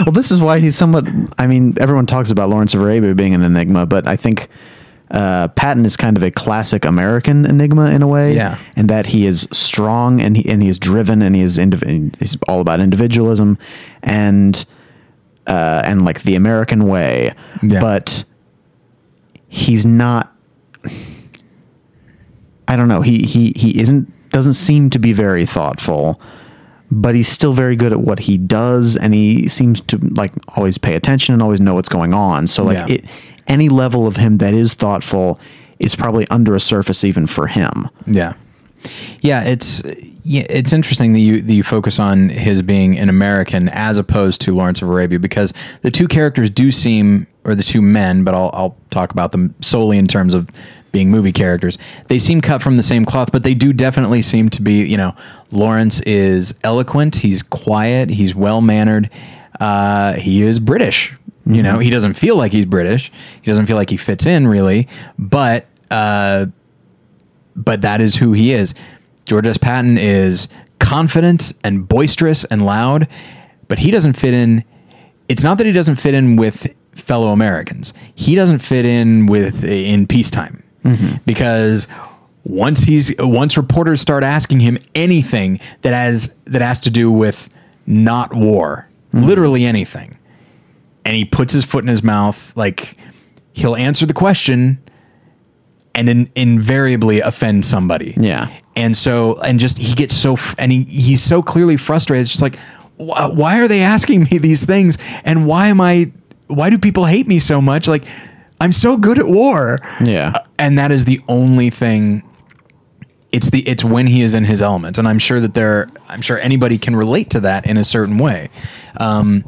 well, 0.05 0.11
this 0.11 0.31
is 0.31 0.41
why 0.41 0.59
he's 0.59 0.75
somewhat 0.75 1.07
I 1.37 1.47
mean, 1.47 1.75
everyone 1.79 2.05
talks 2.05 2.31
about 2.31 2.49
Lawrence 2.49 2.73
of 2.73 2.81
Arabia 2.81 3.13
being 3.13 3.33
an 3.33 3.43
enigma, 3.43 3.85
but 3.85 4.07
I 4.07 4.15
think 4.15 4.49
uh, 5.13 5.47
Patton 5.49 5.85
is 5.85 5.95
kind 5.95 6.17
of 6.17 6.23
a 6.23 6.31
classic 6.31 6.83
American 6.85 7.45
enigma 7.45 7.91
in 7.91 8.01
a 8.01 8.07
way, 8.07 8.35
Yeah. 8.35 8.57
and 8.75 8.89
that 8.89 9.05
he 9.07 9.25
is 9.27 9.47
strong 9.51 10.19
and 10.19 10.35
he 10.35 10.49
and 10.49 10.61
he 10.63 10.67
is 10.69 10.77
driven 10.79 11.21
and 11.21 11.35
he 11.35 11.41
is 11.43 11.57
indiv- 11.57 12.15
he's 12.17 12.35
all 12.47 12.59
about 12.61 12.79
individualism 12.81 13.57
and 14.01 14.65
uh, 15.47 15.83
and 15.85 16.03
like 16.03 16.23
the 16.23 16.35
American 16.35 16.87
way, 16.87 17.33
Yeah. 17.61 17.79
but 17.79 18.23
he's 19.47 19.85
not. 19.85 20.33
I 22.67 22.75
don't 22.75 22.87
know. 22.87 23.01
He 23.01 23.19
he 23.19 23.53
he 23.55 23.79
isn't 23.81 24.11
doesn't 24.31 24.53
seem 24.53 24.89
to 24.91 24.99
be 24.99 25.13
very 25.13 25.45
thoughtful, 25.45 26.19
but 27.01 27.15
he's 27.15 27.27
still 27.27 27.53
very 27.53 27.75
good 27.75 27.91
at 27.91 27.99
what 28.01 28.19
he 28.19 28.37
does, 28.37 28.95
and 28.97 29.13
he 29.13 29.47
seems 29.47 29.81
to 29.81 29.97
like 29.97 30.31
always 30.55 30.77
pay 30.77 30.95
attention 30.95 31.33
and 31.33 31.41
always 31.41 31.59
know 31.59 31.73
what's 31.73 31.89
going 31.89 32.13
on. 32.13 32.47
So 32.47 32.63
like 32.63 32.77
Yeah. 32.89 32.95
it, 32.95 33.05
any 33.47 33.69
level 33.69 34.07
of 34.07 34.15
him 34.17 34.37
that 34.37 34.53
is 34.53 34.73
thoughtful 34.73 35.39
is 35.79 35.95
probably 35.95 36.27
under 36.29 36.55
a 36.55 36.59
surface 36.59 37.03
even 37.03 37.27
for 37.27 37.47
him. 37.47 37.89
Yeah, 38.05 38.33
yeah. 39.21 39.43
It's 39.43 39.81
yeah, 40.23 40.45
it's 40.49 40.71
interesting 40.71 41.11
that 41.13 41.19
you 41.19 41.41
that 41.41 41.53
you 41.53 41.63
focus 41.63 41.99
on 41.99 42.29
his 42.29 42.61
being 42.61 42.97
an 42.97 43.09
American 43.09 43.67
as 43.69 43.97
opposed 43.97 44.39
to 44.41 44.55
Lawrence 44.55 44.81
of 44.81 44.87
Arabia 44.89 45.19
because 45.19 45.53
the 45.81 45.91
two 45.91 46.07
characters 46.07 46.49
do 46.49 46.71
seem, 46.71 47.27
or 47.43 47.55
the 47.55 47.63
two 47.63 47.81
men, 47.81 48.23
but 48.23 48.33
I'll 48.33 48.49
I'll 48.53 48.77
talk 48.91 49.11
about 49.11 49.31
them 49.33 49.53
solely 49.61 49.97
in 49.97 50.07
terms 50.07 50.33
of 50.33 50.49
being 50.93 51.11
movie 51.11 51.33
characters. 51.33 51.77
They 52.07 52.19
seem 52.19 52.39
cut 52.39 52.61
from 52.61 52.77
the 52.77 52.83
same 52.83 53.03
cloth, 53.03 53.33
but 53.33 53.43
they 53.43 53.53
do 53.53 53.73
definitely 53.73 54.21
seem 54.21 54.49
to 54.51 54.61
be. 54.61 54.85
You 54.85 54.95
know, 54.95 55.13
Lawrence 55.51 55.99
is 56.01 56.55
eloquent. 56.63 57.17
He's 57.17 57.43
quiet. 57.43 58.09
He's 58.09 58.33
well 58.33 58.61
mannered. 58.61 59.09
Uh, 59.59 60.13
he 60.13 60.41
is 60.41 60.61
British. 60.61 61.13
You 61.45 61.61
know, 61.61 61.79
he 61.79 61.89
doesn't 61.89 62.13
feel 62.13 62.37
like 62.37 62.53
he's 62.53 62.63
British. 62.63 63.11
He 63.41 63.51
doesn't 63.51 63.65
feel 63.65 63.75
like 63.75 63.89
he 63.89 63.97
fits 63.97 64.25
in 64.25 64.47
really, 64.47 64.87
but. 65.19 65.67
Uh, 65.91 66.45
but 67.55 67.81
that 67.81 68.01
is 68.01 68.15
who 68.15 68.33
he 68.33 68.51
is. 68.51 68.73
George 69.25 69.45
S. 69.45 69.57
Patton 69.57 69.97
is 69.97 70.47
confident 70.79 71.53
and 71.63 71.87
boisterous 71.87 72.43
and 72.45 72.65
loud, 72.65 73.07
but 73.67 73.79
he 73.79 73.91
doesn't 73.91 74.13
fit 74.13 74.33
in. 74.33 74.63
It's 75.29 75.43
not 75.43 75.57
that 75.59 75.67
he 75.67 75.71
doesn't 75.71 75.97
fit 75.97 76.13
in 76.13 76.35
with 76.35 76.73
fellow 76.93 77.29
Americans. 77.29 77.93
He 78.15 78.35
doesn't 78.35 78.59
fit 78.59 78.85
in 78.85 79.27
with 79.27 79.63
in 79.63 80.07
peacetime 80.07 80.62
Mm-hmm. 80.83 81.17
because 81.25 81.87
once 82.43 82.83
he's 82.83 83.13
once 83.19 83.55
reporters 83.55 84.01
start 84.01 84.23
asking 84.23 84.59
him 84.59 84.77
anything 84.93 85.59
that 85.81 85.93
has 85.93 86.33
that 86.45 86.61
has 86.61 86.81
to 86.81 86.89
do 86.89 87.11
with 87.11 87.49
not 87.85 88.33
war, 88.33 88.89
mm-hmm. 89.13 89.25
literally 89.25 89.63
anything, 89.65 90.17
and 91.05 91.15
he 91.15 91.25
puts 91.25 91.53
his 91.53 91.63
foot 91.63 91.83
in 91.83 91.87
his 91.87 92.03
mouth, 92.03 92.51
like 92.55 92.97
he'll 93.53 93.75
answer 93.75 94.05
the 94.05 94.13
question 94.13 94.79
and 95.95 96.07
then 96.07 96.29
invariably 96.35 97.19
offend 97.21 97.65
somebody. 97.65 98.13
Yeah. 98.17 98.51
And 98.75 98.97
so, 98.97 99.39
and 99.41 99.59
just 99.59 99.77
he 99.77 99.93
gets 99.93 100.15
so, 100.15 100.37
and 100.57 100.71
he 100.71 100.83
he's 100.83 101.21
so 101.21 101.43
clearly 101.43 101.77
frustrated. 101.77 102.23
It's 102.23 102.31
just 102.31 102.41
like, 102.41 102.57
wh- 102.97 103.31
why 103.33 103.61
are 103.61 103.67
they 103.67 103.81
asking 103.81 104.23
me 104.31 104.39
these 104.39 104.65
things? 104.65 104.97
And 105.23 105.47
why 105.47 105.67
am 105.67 105.79
I? 105.79 106.11
Why 106.47 106.69
do 106.69 106.77
people 106.77 107.05
hate 107.05 107.27
me 107.27 107.39
so 107.39 107.61
much? 107.61 107.87
Like, 107.87 108.03
I'm 108.61 108.73
so 108.73 108.97
good 108.97 109.19
at 109.19 109.27
war. 109.27 109.79
Yeah. 110.03 110.31
Uh, 110.35 110.39
and 110.59 110.77
that 110.77 110.91
is 110.91 111.05
the 111.05 111.21
only 111.27 111.69
thing. 111.69 112.23
It's 113.31 113.49
the 113.49 113.67
it's 113.67 113.83
when 113.83 114.05
he 114.07 114.21
is 114.21 114.35
in 114.35 114.43
his 114.45 114.61
element, 114.61 114.97
and 114.99 115.07
I'm 115.07 115.19
sure 115.19 115.39
that 115.39 115.53
there. 115.55 115.89
I'm 116.07 116.21
sure 116.21 116.37
anybody 116.39 116.77
can 116.77 116.95
relate 116.95 117.31
to 117.31 117.39
that 117.41 117.65
in 117.65 117.77
a 117.77 117.83
certain 117.83 118.19
way. 118.19 118.49
Um, 118.97 119.43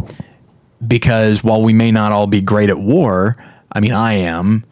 because 0.86 1.44
while 1.44 1.62
we 1.62 1.72
may 1.74 1.92
not 1.92 2.12
all 2.12 2.28
be 2.28 2.42
great 2.42 2.70
at 2.70 2.80
war, 2.80 3.36
I 3.72 3.80
mean, 3.80 3.92
I 3.92 4.14
am. 4.14 4.66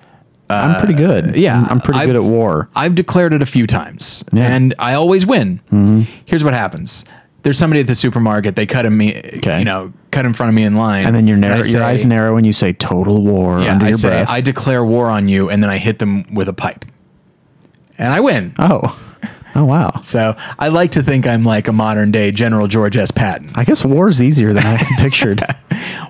I'm 0.50 0.78
pretty 0.80 0.94
good. 0.94 1.30
Uh, 1.30 1.34
yeah, 1.36 1.66
I'm 1.70 1.80
pretty 1.82 2.00
I've- 2.02 2.08
good 2.08 2.16
at 2.16 2.24
war. 2.24 2.70
I've 2.76 2.94
declared 2.96 3.34
it 3.34 3.42
a 3.42 3.46
few 3.46 3.66
times, 3.66 4.24
Yeah. 4.32 4.44
Mm-hmm. 4.46 4.54
and 4.54 4.76
I 4.78 4.94
always 4.94 5.26
win. 5.26 5.62
Here's 6.26 6.44
what 6.44 6.54
happens: 6.54 7.06
there's 7.44 7.58
somebody 7.58 7.82
at 7.82 7.88
the 7.88 7.96
supermarket. 7.96 8.56
They 8.56 8.66
cut 8.66 8.86
him 8.86 8.98
me, 8.98 9.22
Okay. 9.38 9.60
you 9.60 9.66
know, 9.66 9.94
cut 10.12 10.26
in 10.26 10.34
front 10.34 10.50
of 10.50 10.56
me 10.56 10.64
in 10.64 10.76
line, 10.76 11.06
And 11.06 11.16
then 11.16 11.28
your, 11.28 11.38
narrow, 11.38 11.58
your 11.58 11.66
say- 11.66 11.82
eyes 11.82 12.06
narrow 12.06 12.38
and 12.38 12.46
you 12.46 12.54
say 12.54 12.74
total 12.74 13.24
war 13.24 13.60
Yeah, 13.62 13.74
under 13.74 13.86
I 13.86 13.90
your 13.90 13.98
say 13.98 14.10
breath. 14.10 14.30
I 14.30 14.42
declare 14.42 14.84
war 14.84 15.10
on 15.10 15.28
you, 15.28 15.50
and 15.50 15.62
then 15.62 15.70
I 15.70 15.78
hit 15.78 16.00
them 16.00 16.34
with 16.34 16.48
a 16.50 16.54
pipe, 16.54 16.86
and 17.98 18.12
I 18.14 18.20
win. 18.22 18.54
oh, 18.60 19.00
Oh 19.56 19.66
wow. 19.66 20.00
So 20.02 20.36
I 20.58 20.70
like 20.70 20.92
to 20.92 21.04
think 21.04 21.28
I'm 21.28 21.44
like 21.44 21.68
a 21.68 21.72
modern 21.74 22.12
day 22.12 22.32
General 22.32 22.68
George 22.68 22.98
S. 22.98 23.12
Patton. 23.12 23.52
I 23.56 23.64
guess 23.66 23.86
war 23.86 24.10
is 24.10 24.22
easier 24.22 24.52
than 24.54 24.66
I 24.66 24.78
pictured. 24.98 25.42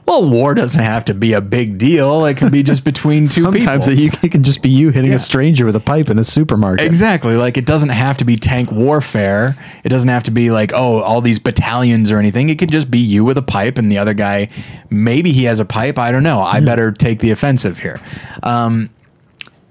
Well, 0.05 0.29
war 0.29 0.53
doesn't 0.53 0.81
have 0.81 1.05
to 1.05 1.13
be 1.13 1.33
a 1.33 1.41
big 1.41 1.77
deal. 1.77 2.25
It 2.25 2.37
can 2.37 2.49
be 2.51 2.63
just 2.63 2.83
between 2.83 3.23
two 3.25 3.43
Sometimes 3.43 3.87
people. 3.87 3.91
it, 3.91 3.99
you, 3.99 4.11
it 4.23 4.31
can 4.31 4.43
just 4.43 4.61
be 4.61 4.69
you 4.69 4.89
hitting 4.91 5.09
Yeah. 5.11 5.17
a 5.17 5.19
stranger 5.19 5.65
with 5.65 5.75
a 5.75 5.79
pipe 5.81 6.09
in 6.09 6.19
a 6.19 6.23
supermarket. 6.23 6.85
Exactly. 6.85 7.35
Like 7.35 7.57
it 7.57 7.65
doesn't 7.65 7.89
have 7.89 8.17
to 8.17 8.25
be 8.25 8.35
tank 8.37 8.71
warfare. 8.71 9.55
It 9.83 9.89
doesn't 9.89 10.09
have 10.09 10.23
to 10.23 10.31
be 10.31 10.49
like, 10.51 10.71
oh, 10.73 11.01
all 11.01 11.21
these 11.21 11.39
battalions 11.39 12.11
or 12.11 12.19
anything. 12.19 12.49
It 12.49 12.59
could 12.59 12.71
just 12.71 12.89
be 12.91 12.99
you 12.99 13.23
with 13.25 13.37
a 13.37 13.41
pipe 13.41 13.77
and 13.77 13.91
the 13.91 13.97
other 13.97 14.13
guy, 14.13 14.49
maybe 14.89 15.31
he 15.31 15.45
has 15.45 15.59
a 15.59 15.65
pipe. 15.65 15.97
I 15.97 16.11
don't 16.11 16.23
know. 16.23 16.39
I 16.41 16.59
better 16.59 16.91
take 16.91 17.19
the 17.19 17.31
offensive 17.31 17.79
here. 17.79 17.99
Um, 18.41 18.89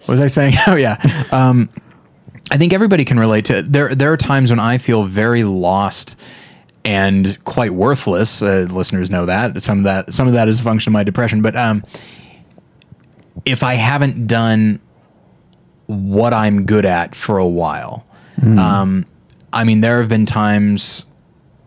what 0.04 0.08
was 0.14 0.20
I 0.20 0.26
saying? 0.26 0.54
Oh, 0.66 0.74
yeah. 0.76 1.00
Um, 1.30 1.68
I 2.52 2.58
think 2.58 2.72
everybody 2.72 3.04
can 3.04 3.18
relate 3.18 3.46
to 3.46 3.58
it. 3.58 3.72
there. 3.72 3.94
There 3.94 4.12
are 4.12 4.16
times 4.18 4.50
when 4.50 4.60
I 4.60 4.76
feel 4.76 5.04
very 5.04 5.42
lost 5.42 6.16
and 6.84 7.42
quite 7.44 7.72
worthless. 7.72 8.42
Uh, 8.42 8.66
listeners 8.70 9.10
know 9.10 9.24
that 9.26 9.62
some 9.62 9.78
of 9.78 9.84
that 9.84 10.12
some 10.12 10.26
of 10.26 10.34
that 10.34 10.48
is 10.48 10.60
a 10.60 10.62
function 10.62 10.90
of 10.90 10.92
my 10.92 11.02
depression. 11.02 11.40
But 11.40 11.56
um, 11.56 11.82
if 13.46 13.62
I 13.62 13.74
haven't 13.74 14.26
done 14.26 14.80
what 15.86 16.32
I'm 16.32 16.64
good 16.64 16.84
at 16.84 17.14
for 17.14 17.38
a 17.38 17.46
while. 17.46 18.06
Um, 18.58 19.06
I 19.52 19.64
mean, 19.64 19.80
there 19.80 19.98
have 20.00 20.08
been 20.08 20.26
times. 20.26 21.06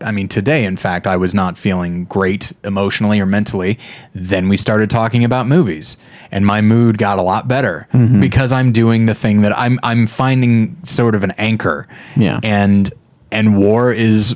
I 0.05 0.11
mean, 0.11 0.27
today, 0.27 0.63
in 0.65 0.77
fact, 0.77 1.07
I 1.07 1.17
was 1.17 1.33
not 1.33 1.57
feeling 1.57 2.05
great 2.05 2.53
emotionally 2.63 3.19
or 3.19 3.25
mentally. 3.25 3.77
Then 4.13 4.47
we 4.49 4.57
started 4.57 4.89
talking 4.89 5.23
about 5.23 5.47
movies, 5.47 5.97
and 6.31 6.45
my 6.45 6.61
mood 6.61 6.97
got 6.97 7.17
a 7.19 7.21
lot 7.21 7.47
better 7.47 7.87
because 8.21 8.51
I'm 8.51 8.71
doing 8.71 9.05
the 9.07 9.15
thing 9.15 9.41
that 9.41 9.57
I'm. 9.57 9.79
I'm 9.83 10.07
finding 10.07 10.77
sort 10.83 11.15
of 11.15 11.23
an 11.23 11.31
anchor. 11.37 11.87
Yeah. 12.15 12.39
and 12.43 12.91
and 13.31 13.57
war 13.57 13.91
is 13.91 14.35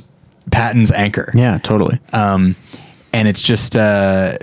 Patton's 0.50 0.90
anchor 0.92 1.30
Yeah, 1.34 1.58
totally. 1.58 1.98
um, 2.12 2.56
and 3.12 3.28
it's 3.28 3.40
just 3.40 3.76
uh, 3.76 4.36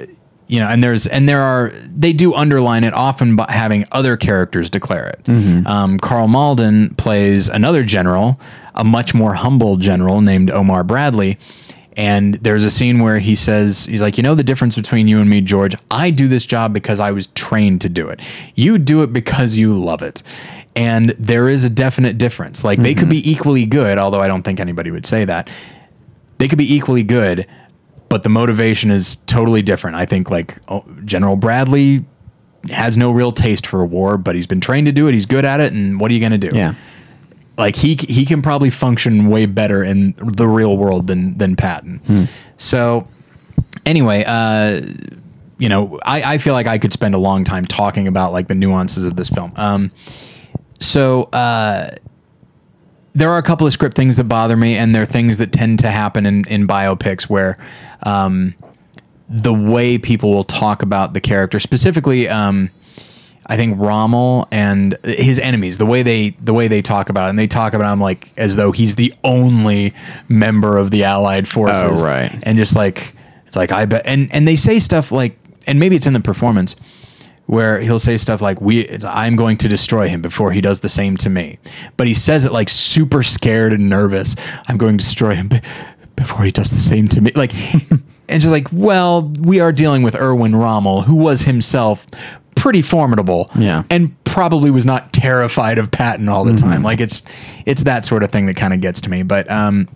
you 0.47 0.59
know, 0.61 0.67
and 0.67 0.81
there's 0.83 1.05
and 1.07 1.27
there 1.27 1.41
are 1.41 1.73
they 1.85 2.13
do 2.13 2.33
underline 2.33 2.83
it 2.85 2.93
often 2.93 3.35
by 3.35 3.45
having 3.49 3.85
other 3.91 4.15
characters 4.17 4.69
declare 4.69 5.07
it. 5.07 5.67
Um, 5.67 5.99
Karl 5.99 6.27
Malden 6.29 6.95
plays 6.95 7.49
another 7.49 7.83
general, 7.83 8.39
a 8.77 8.83
much 8.83 9.13
more 9.13 9.33
humble 9.33 9.75
general 9.75 10.21
named 10.21 10.49
Omar 10.49 10.83
Bradley. 10.85 11.37
And 11.97 12.35
there's 12.35 12.63
a 12.63 12.69
scene 12.69 12.99
where 12.99 13.17
he 13.17 13.35
says, 13.35 13.87
he's 13.87 14.01
like, 14.01 14.17
you 14.17 14.23
know, 14.23 14.35
the 14.35 14.43
difference 14.43 14.75
between 14.75 15.07
you 15.07 15.19
and 15.19 15.27
me, 15.27 15.41
George, 15.41 15.75
I 15.89 16.11
do 16.11 16.27
this 16.27 16.45
job 16.45 16.71
because 16.71 16.99
I 16.99 17.11
was 17.11 17.27
trained 17.27 17.81
to 17.81 17.89
do 17.89 18.07
it. 18.07 18.21
You 18.53 18.77
do 18.77 19.01
it 19.01 19.11
because 19.11 19.55
you 19.55 19.73
love 19.73 20.03
it. 20.03 20.21
And 20.75 21.09
there 21.17 21.49
is 21.49 21.63
a 21.63 21.71
definite 21.71 22.19
difference. 22.19 22.63
Like 22.63 22.77
they 22.77 22.93
could 22.93 23.09
be 23.09 23.19
mm-hmm. 23.19 23.31
equally 23.31 23.65
good, 23.65 23.97
although 23.97 24.21
I 24.21 24.27
don't 24.27 24.43
think 24.43 24.59
anybody 24.59 24.91
would 24.91 25.07
say 25.07 25.25
that 25.25 25.49
they 26.37 26.47
could 26.47 26.59
be 26.59 26.71
equally 26.71 27.01
good, 27.01 27.47
but 28.09 28.21
the 28.21 28.29
motivation 28.29 28.91
is 28.91 29.15
totally 29.25 29.63
different. 29.63 29.95
I 29.95 30.05
think 30.05 30.29
like 30.29 30.59
oh, 30.67 30.85
General 31.03 31.35
Bradley 31.35 32.05
has 32.69 32.95
no 32.95 33.11
real 33.11 33.31
taste 33.31 33.65
for 33.65 33.83
war, 33.85 34.19
but 34.19 34.35
he's 34.35 34.45
been 34.45 34.61
trained 34.61 34.85
to 34.85 34.93
do 34.93 35.07
it. 35.07 35.13
He's 35.13 35.25
good 35.25 35.45
at 35.45 35.59
it, 35.59 35.73
and 35.73 35.99
what 35.99 36.11
are 36.11 36.13
you 36.13 36.19
going 36.19 36.39
to 36.39 36.49
do? 36.49 36.55
yeah. 36.55 36.75
Like 37.57 37.75
he 37.75 37.95
he 38.07 38.25
can 38.25 38.41
probably 38.41 38.69
function 38.69 39.29
way 39.29 39.45
better 39.45 39.83
in 39.83 40.13
the 40.17 40.47
real 40.47 40.77
world 40.77 41.07
than 41.07 41.37
than 41.37 41.55
Patton. 41.55 42.27
So 42.57 43.07
anyway, 43.85 44.23
uh, 44.27 44.81
you 45.57 45.69
know, 45.69 45.99
I, 46.03 46.33
I 46.33 46.37
feel 46.37 46.53
like 46.53 46.67
I 46.67 46.77
could 46.77 46.93
spend 46.93 47.15
a 47.15 47.17
long 47.17 47.43
time 47.43 47.65
talking 47.65 48.07
about 48.07 48.31
like 48.31 48.47
the 48.47 48.55
nuances 48.55 49.03
of 49.03 49.15
this 49.15 49.29
film. 49.29 49.51
Um, 49.55 49.91
so 50.79 51.23
uh, 51.33 51.91
there 53.15 53.29
are 53.31 53.37
a 53.39 53.43
couple 53.43 53.65
of 53.65 53.73
script 53.73 53.95
things 53.95 54.17
that 54.17 54.25
bother 54.25 54.55
me, 54.55 54.75
and 54.75 54.93
there 54.93 55.01
are 55.01 55.07
things 55.07 55.39
that 55.39 55.51
tend 55.51 55.79
to 55.79 55.89
happen 55.89 56.25
in 56.25 56.45
in 56.47 56.67
biopics 56.67 57.23
where. 57.23 57.57
Um, 58.03 58.53
the 59.29 59.53
way 59.53 59.97
people 59.97 60.31
will 60.31 60.45
talk 60.45 60.81
about 60.81 61.11
the 61.13 61.19
character, 61.19 61.59
specifically, 61.59 62.29
um, 62.29 62.69
I 63.49 63.55
think 63.55 63.79
Rommel 63.79 64.47
and 64.51 64.97
his 65.03 65.39
enemies, 65.39 65.77
the 65.77 65.85
way 65.85 66.03
they 66.03 66.31
the 66.41 66.53
way 66.53 66.67
they 66.67 66.81
talk 66.81 67.09
about 67.09 67.25
him, 67.25 67.29
and 67.31 67.39
they 67.39 67.47
talk 67.47 67.73
about 67.73 67.93
him 67.93 68.01
like 68.01 68.31
as 68.37 68.55
though 68.57 68.71
he's 68.73 68.95
the 68.95 69.13
only 69.23 69.93
member 70.27 70.77
of 70.77 70.91
the 70.91 71.03
Allied 71.05 71.47
forces, 71.47 72.01
Oh, 72.03 72.05
right. 72.05 72.37
And 72.43 72.57
just 72.57 72.75
like 72.75 73.13
it's 73.45 73.55
like 73.55 73.71
I 73.71 73.85
bet, 73.85 74.01
and 74.05 74.31
and 74.33 74.47
they 74.47 74.57
say 74.57 74.79
stuff 74.79 75.11
like, 75.11 75.37
and 75.65 75.79
maybe 75.79 75.95
it's 75.95 76.05
in 76.05 76.13
the 76.13 76.19
performance 76.19 76.75
where 77.45 77.79
he'll 77.79 77.99
say 77.99 78.17
stuff 78.17 78.41
like 78.41 78.59
we 78.59 78.81
it's, 78.81 79.05
I'm 79.05 79.37
going 79.37 79.55
to 79.59 79.69
destroy 79.69 80.09
him 80.09 80.21
before 80.21 80.51
he 80.51 80.59
does 80.59 80.81
the 80.81 80.89
same 80.89 81.15
to 81.17 81.29
me, 81.29 81.57
but 81.95 82.05
he 82.05 82.13
says 82.13 82.43
it 82.43 82.51
like 82.51 82.67
super 82.67 83.23
scared 83.23 83.71
and 83.71 83.89
nervous. 83.89 84.35
I'm 84.67 84.77
going 84.77 84.97
to 84.97 85.03
destroy 85.05 85.35
him 85.35 85.47
be- 85.47 85.61
before 86.17 86.43
he 86.43 86.51
does 86.51 86.69
the 86.69 86.75
same 86.77 87.07
to 87.09 87.21
me, 87.21 87.31
like. 87.35 87.53
And 88.29 88.41
just 88.41 88.51
like, 88.51 88.67
well, 88.73 89.21
we 89.21 89.61
are 89.61 89.71
dealing 89.71 90.03
with 90.03 90.13
Erwin 90.13 90.53
Rommel, 90.53 91.03
who 91.03 91.15
was 91.15 91.43
himself 91.43 92.05
pretty 92.57 92.81
formidable, 92.81 93.49
Yeah. 93.55 93.83
and 93.89 94.21
probably 94.25 94.69
was 94.71 94.85
not 94.85 95.13
terrified 95.13 95.77
of 95.79 95.89
Patton 95.91 96.27
all 96.27 96.43
the 96.43 96.55
time. 96.55 96.83
Like 96.83 96.99
it's 96.99 97.23
it's 97.65 97.83
that 97.83 98.03
sort 98.05 98.23
of 98.23 98.31
thing 98.31 98.45
that 98.47 98.55
kind 98.55 98.73
of 98.73 98.81
gets 98.81 98.99
to 99.01 99.09
me. 99.09 99.23
But 99.23 99.49
um, 99.49 99.87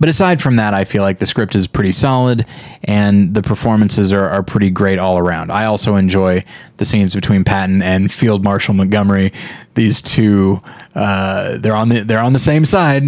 but 0.00 0.08
aside 0.08 0.42
from 0.42 0.56
that, 0.56 0.74
I 0.74 0.84
feel 0.84 1.02
like 1.02 1.18
the 1.20 1.26
script 1.26 1.54
is 1.54 1.66
pretty 1.68 1.92
solid 1.92 2.46
and 2.82 3.34
the 3.34 3.42
performances 3.42 4.12
are, 4.12 4.28
are 4.28 4.42
pretty 4.42 4.70
great 4.70 4.98
all 4.98 5.18
around. 5.18 5.52
I 5.52 5.66
also 5.66 5.94
enjoy 5.94 6.42
the 6.78 6.84
scenes 6.84 7.14
between 7.14 7.44
Patton 7.44 7.80
and 7.82 8.12
Field 8.12 8.42
Marshal 8.42 8.74
Montgomery. 8.74 9.32
These 9.74 10.02
two, 10.02 10.60
uh, 10.96 11.58
they're 11.58 11.76
on 11.76 11.90
the 11.90 12.00
they're 12.00 12.18
on 12.18 12.32
the 12.32 12.38
same 12.40 12.64
side. 12.64 13.02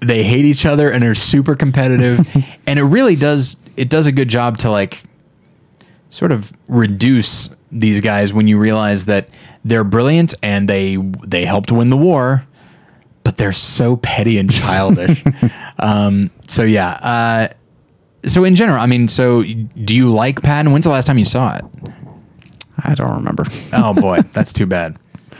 They 0.00 0.22
hate 0.22 0.44
each 0.44 0.64
other 0.64 0.90
and 0.90 1.02
are 1.02 1.14
super 1.14 1.54
competitive, 1.54 2.20
and 2.66 2.78
it 2.78 2.84
really 2.84 3.16
does 3.16 3.56
it 3.76 3.88
does 3.88 4.06
a 4.06 4.12
good 4.12 4.28
job 4.28 4.58
to 4.58 4.70
like 4.70 5.02
sort 6.10 6.32
of 6.32 6.52
reduce 6.68 7.54
these 7.70 8.00
guys 8.00 8.32
when 8.32 8.48
you 8.48 8.58
realize 8.58 9.04
that 9.06 9.28
they're 9.64 9.84
brilliant 9.84 10.34
and 10.42 10.68
they 10.68 10.96
they 10.96 11.44
helped 11.44 11.70
win 11.70 11.90
the 11.90 11.96
war, 11.96 12.46
but 13.24 13.36
they're 13.36 13.52
so 13.52 13.96
petty 13.96 14.38
and 14.38 14.50
childish. 14.50 15.22
um, 15.78 16.30
so 16.46 16.62
yeah. 16.62 16.90
Uh, 16.90 17.48
so 18.26 18.44
in 18.44 18.54
general, 18.54 18.80
I 18.80 18.86
mean, 18.86 19.08
so 19.08 19.42
do 19.42 19.94
you 19.94 20.10
like 20.10 20.42
Patton? 20.42 20.72
When's 20.72 20.84
the 20.84 20.90
last 20.90 21.06
time 21.06 21.18
you 21.18 21.24
saw 21.24 21.56
it? 21.56 21.64
I 22.84 22.94
don't 22.94 23.14
remember. 23.16 23.44
Oh 23.72 23.94
boy, 23.94 24.20
that's 24.32 24.52
too 24.52 24.66
bad. 24.66 24.96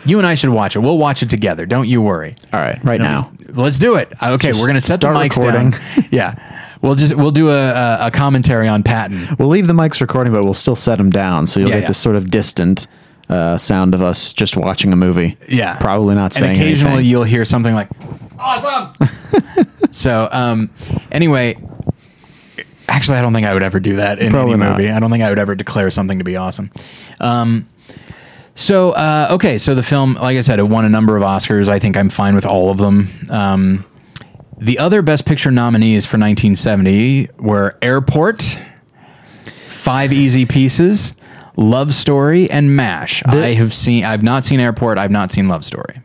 You 0.07 0.19
and 0.19 0.27
I 0.27 0.35
should 0.35 0.51
watch 0.51 0.77
it. 0.77 0.81
We'll 0.81 0.99
watch 0.99 1.23
it 1.23 1.31
together. 1.31 1.67
Don't 1.67 1.89
you 1.89 2.01
worry. 2.01 2.37
All 2.53 2.61
right, 2.61 2.83
right 2.85 3.01
now. 3.01 3.33
Let's 3.49 3.79
do 3.79 3.97
it. 3.97 4.13
Okay, 4.23 4.53
we're 4.53 4.67
gonna 4.67 4.81
set 4.81 5.01
the 5.01 5.09
start 5.09 5.17
mics 5.17 5.37
recording. 5.37 5.71
down. 5.71 6.09
yeah, 6.11 6.68
we'll 6.83 6.95
just 6.95 7.15
we'll 7.15 7.31
do 7.31 7.51
a, 7.51 8.07
a, 8.07 8.11
commentary 8.11 8.69
on 8.69 8.83
Patton. 8.83 9.37
We'll 9.39 9.49
leave 9.49 9.67
the 9.67 9.73
mics 9.73 10.01
recording, 10.01 10.33
but 10.33 10.45
we'll 10.45 10.55
still 10.55 10.77
set 10.77 10.97
them 10.99 11.11
down, 11.11 11.47
so 11.47 11.61
you'll 11.61 11.69
Yeah, 11.71 11.77
get 11.77 11.83
yeah. 11.83 11.89
this 11.89 11.99
sort 11.99 12.17
of 12.17 12.31
distant 12.31 12.87
uh, 13.29 13.59
sound 13.59 13.95
of 13.95 14.03
us 14.03 14.33
just 14.33 14.57
watching 14.57 14.93
a 14.93 14.97
movie. 14.97 15.37
Yeah, 15.49 15.77
probably 15.79 16.15
not 16.15 16.25
And 16.27 16.35
saying 16.35 16.57
occasionally 16.57 16.93
anything. 16.95 17.11
you'll 17.11 17.25
hear 17.25 17.45
something 17.45 17.75
like 17.75 17.89
"awesome." 18.39 18.95
so, 19.91 20.29
um, 20.33 20.71
anyway, 21.13 21.57
actually, 22.89 23.19
I 23.19 23.23
don't 23.23 23.33
think 23.33 23.47
I 23.47 23.53
would 23.55 23.63
ever 23.63 23.81
do 23.81 23.97
that 23.97 24.19
in 24.19 24.31
Probably 24.33 24.55
any 24.55 24.63
not. 24.63 24.79
movie. 24.79 24.91
I 24.91 24.99
don't 25.01 25.11
think 25.11 25.23
I 25.23 25.29
would 25.29 25.39
ever 25.39 25.55
declare 25.55 25.91
something 25.91 26.19
to 26.19 26.25
be 26.25 26.37
awesome. 26.37 26.71
Um, 27.21 27.69
so, 28.55 28.91
uh, 28.91 29.29
okay, 29.33 29.57
so 29.59 29.75
the 29.77 29.83
film, 29.85 30.15
like 30.15 30.37
I 30.37 30.41
said, 30.41 30.59
it 30.59 30.65
won 30.65 30.85
a 30.85 30.89
number 30.89 31.17
of 31.17 31.23
Oscars. 31.23 31.69
I 31.69 31.79
think 31.79 31.97
I'm 31.97 32.09
fine 32.09 32.35
with 32.35 32.45
all 32.45 32.71
of 32.71 32.79
them. 32.79 33.09
Um, 33.31 33.85
the 34.59 34.79
other 34.79 35.03
Best 35.03 35.25
Picture 35.27 35.51
nominees 35.51 36.05
for 36.07 36.17
1970 36.19 37.29
were 37.39 37.77
Airport, 37.83 38.59
Five 39.69 40.13
Easy 40.13 40.45
Pieces, 40.47 41.15
Love 41.57 41.95
Story, 41.95 42.51
and 42.51 42.75
MASH. 42.77 43.23
I 43.27 43.55
have 43.55 43.73
seen. 43.75 44.05
I've 44.05 44.23
not 44.23 44.45
seen 44.45 44.61
Airport. 44.61 44.99
I've 44.99 45.11
not 45.11 45.31
seen 45.33 45.49
Love 45.49 45.65
Story. 45.65 46.03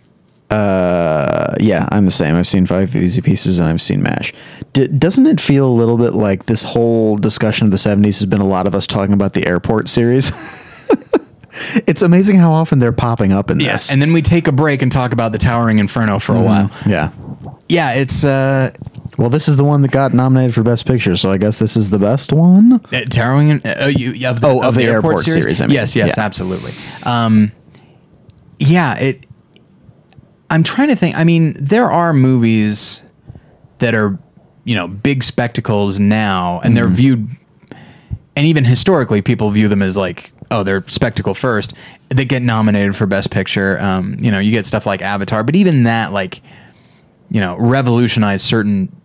Uh, 0.50 1.56
yeah, 1.60 1.88
I'm 1.92 2.06
the 2.06 2.12
same. 2.12 2.36
I've 2.36 2.48
seen 2.48 2.68
Five 2.68 2.96
Easy 2.96 3.22
Pieces 3.22 3.58
and 3.58 3.68
I've 3.68 3.82
seen 3.82 4.04
MASH. 4.04 4.34
D- 4.74 4.88
doesn't 4.88 5.26
it 5.26 5.42
feel 5.42 5.68
a 5.68 5.74
little 5.74 5.98
bit 5.98 6.14
like 6.14 6.46
this 6.46 6.62
whole 6.62 7.18
discussion 7.18 7.66
of 7.66 7.72
the 7.72 7.78
70s 7.78 8.20
has 8.20 8.26
been 8.28 8.42
a 8.42 8.46
lot 8.46 8.68
of 8.68 8.76
us 8.76 8.86
talking 8.86 9.14
about 9.14 9.34
the 9.34 9.48
Airport 9.48 9.90
series? 9.90 10.32
it's 11.88 12.04
amazing 12.04 12.36
how 12.36 12.52
often 12.52 12.78
they're 12.78 12.92
popping 12.92 13.32
up 13.32 13.50
in 13.50 13.60
Yes, 13.60 13.86
this. 13.88 13.94
and 13.94 14.02
then 14.02 14.14
we 14.14 14.22
take 14.22 14.48
a 14.48 14.52
break 14.52 14.84
and 14.84 14.92
talk 14.92 15.12
about 15.12 15.32
the 15.32 15.38
Towering 15.40 15.80
Inferno 15.80 16.20
for 16.20 16.36
a 16.36 16.42
while. 16.42 16.70
yeah. 16.86 17.10
Yeah, 17.70 17.94
it's 17.94 18.24
uh, 18.24 18.72
Well, 19.18 19.30
this 19.30 19.48
is 19.48 19.56
the 19.56 19.64
one 19.64 19.82
that 19.84 19.92
got 19.92 20.14
nominated 20.14 20.54
for 20.54 20.64
Best 20.64 20.86
Picture, 20.86 21.16
so 21.16 21.32
I 21.32 21.38
guess 21.38 21.60
this 21.60 21.76
is 21.78 21.90
the 21.90 22.00
best 22.00 22.34
one. 22.34 22.82
uh, 22.92 23.02
Towering. 23.10 23.50
in- 23.50 23.62
Uh, 23.66 23.92
you, 23.96 24.28
of 24.28 24.42
the, 24.42 24.48
Oh, 24.48 24.62
of 24.64 24.76
the 24.76 24.84
Airport 24.84 25.20
series, 25.20 25.62
I 25.62 25.66
mean. 25.68 25.74
yes, 25.76 25.96
yes, 25.96 26.14
Yeah. 26.18 26.24
absolutely. 26.26 26.74
Um, 27.04 27.52
yeah, 28.60 28.96
it. 29.00 29.26
I'm 30.50 30.62
trying 30.64 30.90
to 30.90 30.96
think. 30.96 31.18
I 31.18 31.24
mean, 31.24 31.56
there 31.60 31.90
are 31.90 32.14
movies 32.14 33.02
that 33.80 33.96
are, 33.96 34.20
you 34.66 34.76
know, 34.76 34.88
big 34.88 35.24
spectacles 35.24 36.00
now, 36.00 36.60
and 36.64 36.70
Mm-hmm. 36.70 36.76
they're 36.76 36.88
viewed, 36.96 37.28
and 38.36 38.46
even 38.46 38.64
historically, 38.66 39.22
people 39.22 39.50
view 39.52 39.68
them 39.68 39.82
as 39.82 39.98
like 39.98 40.32
oh, 40.52 40.62
they're 40.62 40.84
spectacle 40.88 41.34
first. 41.34 41.74
They 42.10 42.26
get 42.26 42.44
nominated 42.44 42.96
for 42.96 43.08
Best 43.08 43.32
Picture. 43.32 43.80
Um, 43.82 44.16
you 44.20 44.30
know, 44.30 44.38
you 44.38 44.52
get 44.52 44.68
stuff 44.68 44.86
like 44.86 45.02
Avatar, 45.02 45.44
but 45.44 45.56
even 45.56 45.84
that, 45.86 46.12
like, 46.14 46.42
you 47.34 47.42
know, 47.42 47.58
revolutionized 47.58 48.46
certain 48.46 48.96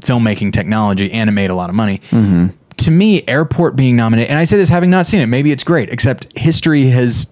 filmmaking 0.00 0.52
technology 0.52 1.12
and 1.12 1.28
it 1.28 1.32
made 1.32 1.50
a 1.50 1.54
lot 1.54 1.68
of 1.68 1.74
money. 1.74 1.98
Mm-hmm. 2.10 2.46
To 2.78 2.90
me, 2.90 3.26
Airport 3.26 3.74
being 3.74 3.96
nominated, 3.96 4.30
and 4.30 4.38
I 4.38 4.44
say 4.44 4.56
this 4.56 4.68
having 4.68 4.88
not 4.88 5.06
seen 5.06 5.20
it, 5.20 5.26
maybe 5.26 5.50
it's 5.50 5.64
great, 5.64 5.90
except 5.90 6.26
history 6.38 6.84
has 6.86 7.26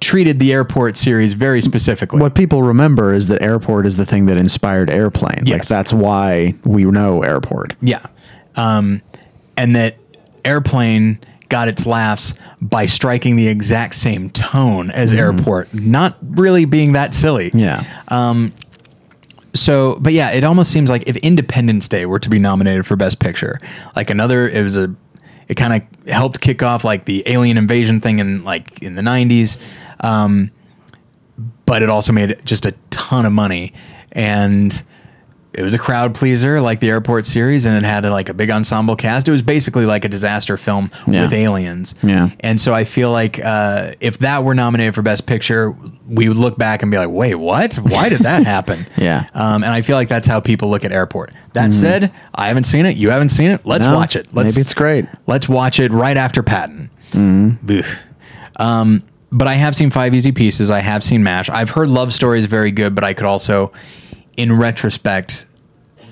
treated 0.00 0.38
the 0.38 0.52
Airport 0.52 0.98
series 0.98 1.32
very 1.32 1.62
specifically. 1.62 2.20
What 2.20 2.34
people 2.34 2.62
remember 2.62 3.14
is 3.14 3.28
that 3.28 3.42
airport 3.42 3.86
is 3.86 3.96
the 3.96 4.06
thing 4.06 4.26
that 4.26 4.36
inspired 4.36 4.90
airplane. 4.90 5.38
Like 5.38 5.48
Yes. 5.48 5.68
that's 5.68 5.92
why 5.92 6.54
we 6.64 6.84
know 6.84 7.22
airport. 7.22 7.74
Yeah. 7.80 8.04
Um, 8.54 9.00
and 9.56 9.74
that 9.76 9.96
Airplane 10.44 11.18
got 11.48 11.68
its 11.68 11.86
laughs 11.86 12.34
by 12.60 12.86
striking 12.86 13.36
the 13.36 13.48
exact 13.48 13.94
same 13.94 14.28
tone 14.30 14.90
as 14.90 15.12
mm-hmm. 15.12 15.38
Airport, 15.38 15.72
not 15.74 16.16
really 16.22 16.64
being 16.66 16.92
that 16.92 17.14
silly. 17.14 17.50
Yeah. 17.54 17.84
Um, 18.08 18.52
So, 19.54 19.96
but 20.00 20.12
yeah, 20.12 20.30
it 20.30 20.44
almost 20.44 20.70
seems 20.70 20.90
like 20.90 21.08
if 21.08 21.16
Independence 21.16 21.88
Day 21.88 22.06
were 22.06 22.18
to 22.18 22.28
be 22.28 22.38
nominated 22.38 22.86
for 22.86 22.96
Best 22.96 23.18
Picture, 23.18 23.60
like 23.96 24.10
another, 24.10 24.48
it 24.48 24.62
was 24.62 24.76
a, 24.76 24.94
it 25.48 25.54
kind 25.54 25.82
of 25.82 26.08
helped 26.08 26.40
kick 26.40 26.62
off 26.62 26.84
like 26.84 27.06
the 27.06 27.22
alien 27.26 27.56
invasion 27.56 28.00
thing 28.00 28.18
in 28.18 28.44
like 28.44 28.82
in 28.82 28.94
the 28.94 29.02
90s. 29.02 29.58
Um, 30.00 30.50
but 31.64 31.82
it 31.82 31.90
also 31.90 32.12
made 32.12 32.40
just 32.44 32.66
a 32.66 32.72
ton 32.90 33.24
of 33.24 33.32
money. 33.32 33.72
And 34.12 34.82
it 35.54 35.62
was 35.62 35.72
a 35.74 35.78
crowd 35.78 36.14
pleaser 36.14 36.60
like 36.60 36.78
the 36.80 36.88
airport 36.90 37.26
series 37.26 37.64
and 37.66 37.74
it 37.76 37.82
had 37.86 38.04
like 38.04 38.28
a 38.28 38.34
big 38.34 38.50
ensemble 38.50 38.94
cast 38.94 39.26
it 39.28 39.30
was 39.32 39.42
basically 39.42 39.86
like 39.86 40.04
a 40.04 40.08
disaster 40.08 40.56
film 40.58 40.90
Yeah. 41.06 41.22
with 41.22 41.32
aliens 41.32 41.94
Yeah. 42.02 42.30
and 42.40 42.60
so 42.60 42.74
i 42.74 42.84
feel 42.84 43.10
like 43.10 43.38
uh, 43.42 43.92
if 44.00 44.18
that 44.18 44.44
were 44.44 44.54
nominated 44.54 44.94
for 44.94 45.02
best 45.02 45.26
picture 45.26 45.74
we 46.06 46.28
would 46.28 46.36
look 46.36 46.58
back 46.58 46.82
and 46.82 46.90
be 46.90 46.98
like 46.98 47.08
wait 47.10 47.34
what 47.36 47.74
why 47.76 48.08
did 48.10 48.20
that 48.20 48.44
happen 48.54 48.86
Yeah. 48.96 49.24
um, 49.34 49.64
and 49.64 49.72
i 49.72 49.80
feel 49.82 49.96
like 49.96 50.08
that's 50.10 50.26
how 50.28 50.38
people 50.40 50.68
look 50.70 50.84
at 50.84 50.92
airport 50.92 51.32
that 51.54 51.72
said 51.72 52.12
i 52.34 52.48
haven't 52.48 52.64
seen 52.64 52.84
it 52.86 52.96
you 52.96 53.10
haven't 53.10 53.30
seen 53.30 53.50
it 53.50 53.64
let's 53.64 53.86
No, 53.86 53.94
watch 53.96 54.16
it 54.16 54.28
let's, 54.34 54.54
maybe 54.54 54.60
it's 54.62 54.74
great. 54.74 55.06
let's 55.26 55.48
watch 55.48 55.80
it 55.80 55.92
right 55.92 56.16
after 56.16 56.42
patton 56.42 56.90
Boof. 57.14 58.00
Um, 58.56 59.02
but 59.32 59.48
I 59.48 59.54
have 59.54 59.74
seen 59.76 59.90
Five 59.90 60.14
Easy 60.14 60.32
Pieces. 60.32 60.70
I 60.70 60.80
have 60.80 61.02
seen 61.04 61.22
MASH. 61.22 61.48
I've 61.50 61.70
heard 61.70 61.88
Love 61.88 62.12
Story 62.14 62.38
is 62.38 62.46
very 62.46 62.70
good, 62.70 62.94
but 62.94 63.04
I 63.04 63.12
could 63.14 63.26
also, 63.26 63.72
in 64.38 64.56
retrospect, 64.56 65.44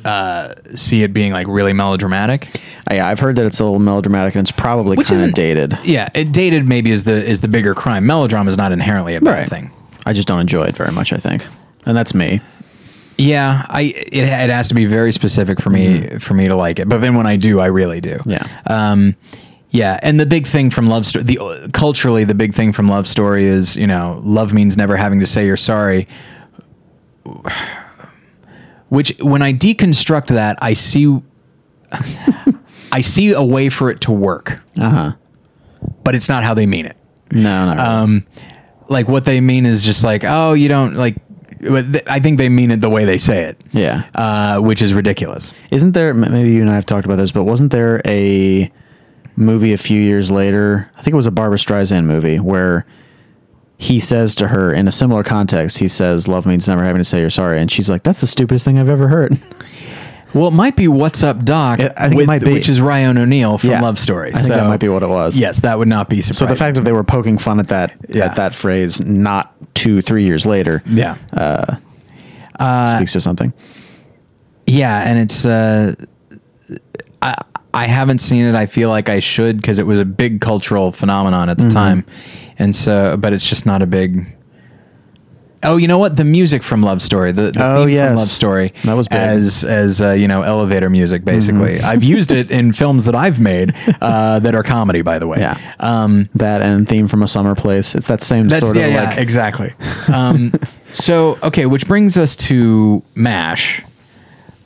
uh, 0.04 0.52
see 0.74 1.02
it 1.02 1.14
being 1.14 1.32
like 1.32 1.46
really 1.48 1.72
melodramatic. 1.72 2.48
Uh, 2.90 2.94
Yeah, 2.96 3.08
I've 3.08 3.20
heard 3.20 3.36
that 3.36 3.46
it's 3.46 3.58
a 3.60 3.64
little 3.64 3.78
melodramatic 3.78 4.34
and 4.34 4.42
it's 4.42 4.52
probably 4.52 4.96
kind 5.02 5.22
of 5.24 5.32
dated. 5.34 5.78
Yeah, 5.84 6.08
it 6.14 6.32
dated 6.32 6.68
maybe 6.68 6.90
is 6.90 7.04
the 7.04 7.24
is 7.24 7.40
the 7.40 7.48
bigger 7.48 7.74
crime. 7.74 8.04
Melodrama 8.06 8.48
is 8.50 8.56
not 8.56 8.72
inherently 8.72 9.14
a 9.14 9.20
bad 9.20 9.30
Right. 9.30 9.48
thing. 9.48 9.70
I 10.04 10.12
just 10.12 10.28
don't 10.28 10.40
enjoy 10.40 10.64
it 10.64 10.76
very 10.76 10.92
much, 10.92 11.12
I 11.12 11.16
think. 11.16 11.46
And 11.86 11.96
that's 11.96 12.14
me. 12.14 12.40
Yeah, 13.18 13.64
I 13.68 13.82
it, 13.82 14.24
it 14.24 14.50
has 14.50 14.68
to 14.68 14.74
be 14.74 14.84
very 14.84 15.10
specific 15.12 15.60
for 15.60 15.70
me 15.70 16.18
for 16.18 16.34
me 16.34 16.48
to 16.48 16.54
like 16.54 16.78
it. 16.78 16.88
But 16.88 16.98
then 17.00 17.14
when 17.16 17.26
I 17.26 17.36
do, 17.36 17.60
I 17.60 17.66
really 17.66 18.00
do. 18.00 18.20
Yeah. 18.26 18.46
Um, 18.66 19.16
yeah, 19.70 19.98
and 20.02 20.20
the 20.20 20.26
big 20.26 20.46
thing 20.46 20.70
from 20.70 20.88
love 20.88 21.06
story, 21.06 21.24
the 21.24 21.70
culturally, 21.72 22.24
the 22.24 22.34
big 22.34 22.54
thing 22.54 22.72
from 22.72 22.88
love 22.88 23.06
story 23.06 23.44
is 23.46 23.76
you 23.76 23.86
know 23.86 24.20
love 24.22 24.52
means 24.52 24.76
never 24.76 24.96
having 24.96 25.20
to 25.20 25.26
say 25.26 25.46
you're 25.46 25.56
sorry. 25.56 26.06
Which, 28.88 29.16
when 29.20 29.42
I 29.42 29.52
deconstruct 29.52 30.28
that, 30.28 30.58
I 30.62 30.74
see, 30.74 31.20
I 32.92 33.00
see 33.00 33.32
a 33.32 33.42
way 33.42 33.68
for 33.68 33.90
it 33.90 34.00
to 34.02 34.12
work, 34.12 34.60
Uh 34.78 34.90
huh. 34.90 35.12
but 36.04 36.14
it's 36.14 36.28
not 36.28 36.44
how 36.44 36.54
they 36.54 36.66
mean 36.66 36.86
it. 36.86 36.96
No, 37.32 37.66
not 37.66 37.76
really. 37.76 37.88
Um, 37.88 38.26
like 38.88 39.08
what 39.08 39.24
they 39.24 39.40
mean 39.40 39.66
is 39.66 39.84
just 39.84 40.04
like, 40.04 40.22
oh, 40.24 40.52
you 40.52 40.68
don't 40.68 40.94
like. 40.94 41.16
but 41.60 41.92
th- 41.92 42.04
I 42.06 42.20
think 42.20 42.38
they 42.38 42.48
mean 42.48 42.70
it 42.70 42.80
the 42.80 42.88
way 42.90 43.04
they 43.04 43.18
say 43.18 43.42
it. 43.44 43.60
Yeah. 43.72 44.04
uh, 44.14 44.60
which 44.60 44.80
is 44.82 44.94
ridiculous. 44.94 45.52
Isn't 45.72 45.92
there, 45.92 46.14
maybe 46.14 46.50
you 46.52 46.60
and 46.60 46.70
I 46.70 46.74
have 46.74 46.86
talked 46.86 47.04
about 47.04 47.16
this, 47.16 47.32
but 47.32 47.42
wasn't 47.44 47.72
there 47.72 48.00
a 48.06 48.70
movie 49.34 49.72
a 49.72 49.78
few 49.78 50.00
years 50.00 50.30
later? 50.30 50.88
I 50.96 51.02
think 51.02 51.12
it 51.14 51.16
was 51.16 51.26
a 51.26 51.32
Barbra 51.32 51.58
Streisand 51.58 52.04
movie 52.04 52.38
where 52.38 52.86
he 53.78 54.00
says 54.00 54.34
to 54.36 54.48
her 54.48 54.72
in 54.72 54.88
a 54.88 54.92
similar 54.92 55.22
context, 55.22 55.78
he 55.78 55.88
says, 55.88 56.26
Love 56.26 56.46
means 56.46 56.66
never 56.68 56.82
having 56.82 57.00
to 57.00 57.04
say 57.04 57.20
you're 57.20 57.30
sorry. 57.30 57.60
And 57.60 57.70
she's 57.70 57.90
like, 57.90 58.02
That's 58.04 58.20
the 58.20 58.26
stupidest 58.26 58.64
thing 58.64 58.78
I've 58.78 58.88
ever 58.88 59.08
heard. 59.08 59.38
Well, 60.34 60.48
it 60.48 60.54
might 60.54 60.76
be 60.76 60.86
"What's 60.86 61.22
Up, 61.22 61.44
Doc," 61.46 61.80
I 61.80 61.88
think 61.88 62.12
it 62.12 62.16
with- 62.16 62.26
might 62.26 62.42
be. 62.44 62.52
which 62.52 62.68
is 62.68 62.78
Ryan 62.78 63.16
O'Neal 63.16 63.56
from 63.56 63.70
Yeah. 63.70 63.80
Love 63.80 63.98
Story. 63.98 64.32
I 64.34 64.38
think 64.38 64.48
that 64.48 64.66
might 64.66 64.80
be 64.80 64.88
what 64.88 65.02
it 65.02 65.08
was. 65.08 65.38
Yes, 65.38 65.60
that 65.60 65.78
would 65.78 65.88
not 65.88 66.10
be 66.10 66.20
So 66.20 66.32
surprising. 66.32 66.48
the 66.54 66.58
fact 66.58 66.76
that 66.76 66.82
they 66.82 66.92
were 66.92 67.04
poking 67.04 67.38
fun 67.38 67.58
at 67.58 67.68
that 67.68 67.92
Yeah. 68.08 68.26
at 68.26 68.36
that 68.36 68.54
phrase 68.54 69.00
not 69.00 69.54
two, 69.74 70.02
three 70.02 70.24
years 70.24 70.44
later 70.44 70.82
yeah, 70.84 71.14
speaks 72.96 73.12
to 73.12 73.20
something. 73.20 73.54
yeah, 74.66 75.08
and 75.08 75.18
it's 75.18 75.46
uh, 75.46 75.94
I 77.22 77.36
I 77.72 77.86
haven't 77.86 78.18
seen 78.18 78.44
it. 78.44 78.54
I 78.54 78.66
feel 78.66 78.88
like 78.90 79.08
I 79.08 79.20
should 79.20 79.56
because 79.56 79.78
it 79.78 79.86
was 79.86 80.00
a 80.00 80.04
big 80.04 80.40
cultural 80.42 80.92
phenomenon 80.92 81.48
Mm-hmm. 81.48 81.50
at 81.50 81.58
the 81.68 81.70
time, 81.70 82.04
and 82.58 82.74
so 82.74 83.16
but 83.16 83.32
it's 83.32 83.48
just 83.48 83.66
not 83.66 83.82
a 83.82 83.86
big. 83.86 84.32
Oh, 85.62 85.78
you 85.78 85.88
know 85.88 85.98
what? 85.98 86.16
The 86.16 86.22
music 86.24 86.62
from 86.62 86.82
Love 86.82 87.02
Story, 87.02 87.32
the, 87.32 87.50
the 87.50 87.60
Oh, 87.64 87.86
yes. 87.86 88.08
from 88.10 88.16
Love 88.18 88.28
Story, 88.28 88.72
That 88.84 88.92
was 88.92 89.08
big. 89.08 89.18
Mm-hmm. 89.18 89.38
as 89.38 89.64
as 89.64 90.00
uh, 90.02 90.10
you 90.12 90.28
know 90.28 90.42
elevator 90.42 90.88
music. 90.90 91.24
Basically, 91.24 91.80
I've 91.80 92.04
used 92.04 92.30
it 92.30 92.50
in 92.50 92.72
films 92.72 93.06
that 93.06 93.14
I've 93.16 93.40
made 93.40 93.74
uh, 94.00 94.38
that 94.40 94.54
are 94.54 94.62
comedy. 94.62 95.02
By 95.02 95.18
the 95.18 95.26
way, 95.26 95.38
Yeah. 95.40 95.58
Um, 95.80 96.28
that 96.34 96.60
and 96.60 96.86
theme 96.86 97.08
from 97.08 97.22
a 97.22 97.26
summer 97.28 97.54
place. 97.54 97.94
It's 97.94 98.06
that 98.06 98.22
same 98.22 98.48
That's 98.48 98.64
sort 98.64 98.76
yeah, 98.76 98.86
of 98.86 98.92
yeah, 98.92 99.04
like 99.08 99.18
exactly. 99.18 99.74
Um, 100.12 100.52
so 100.92 101.36
okay, 101.42 101.66
which 101.66 101.86
brings 101.88 102.16
us 102.16 102.36
to 102.36 103.02
Mash, 103.14 103.82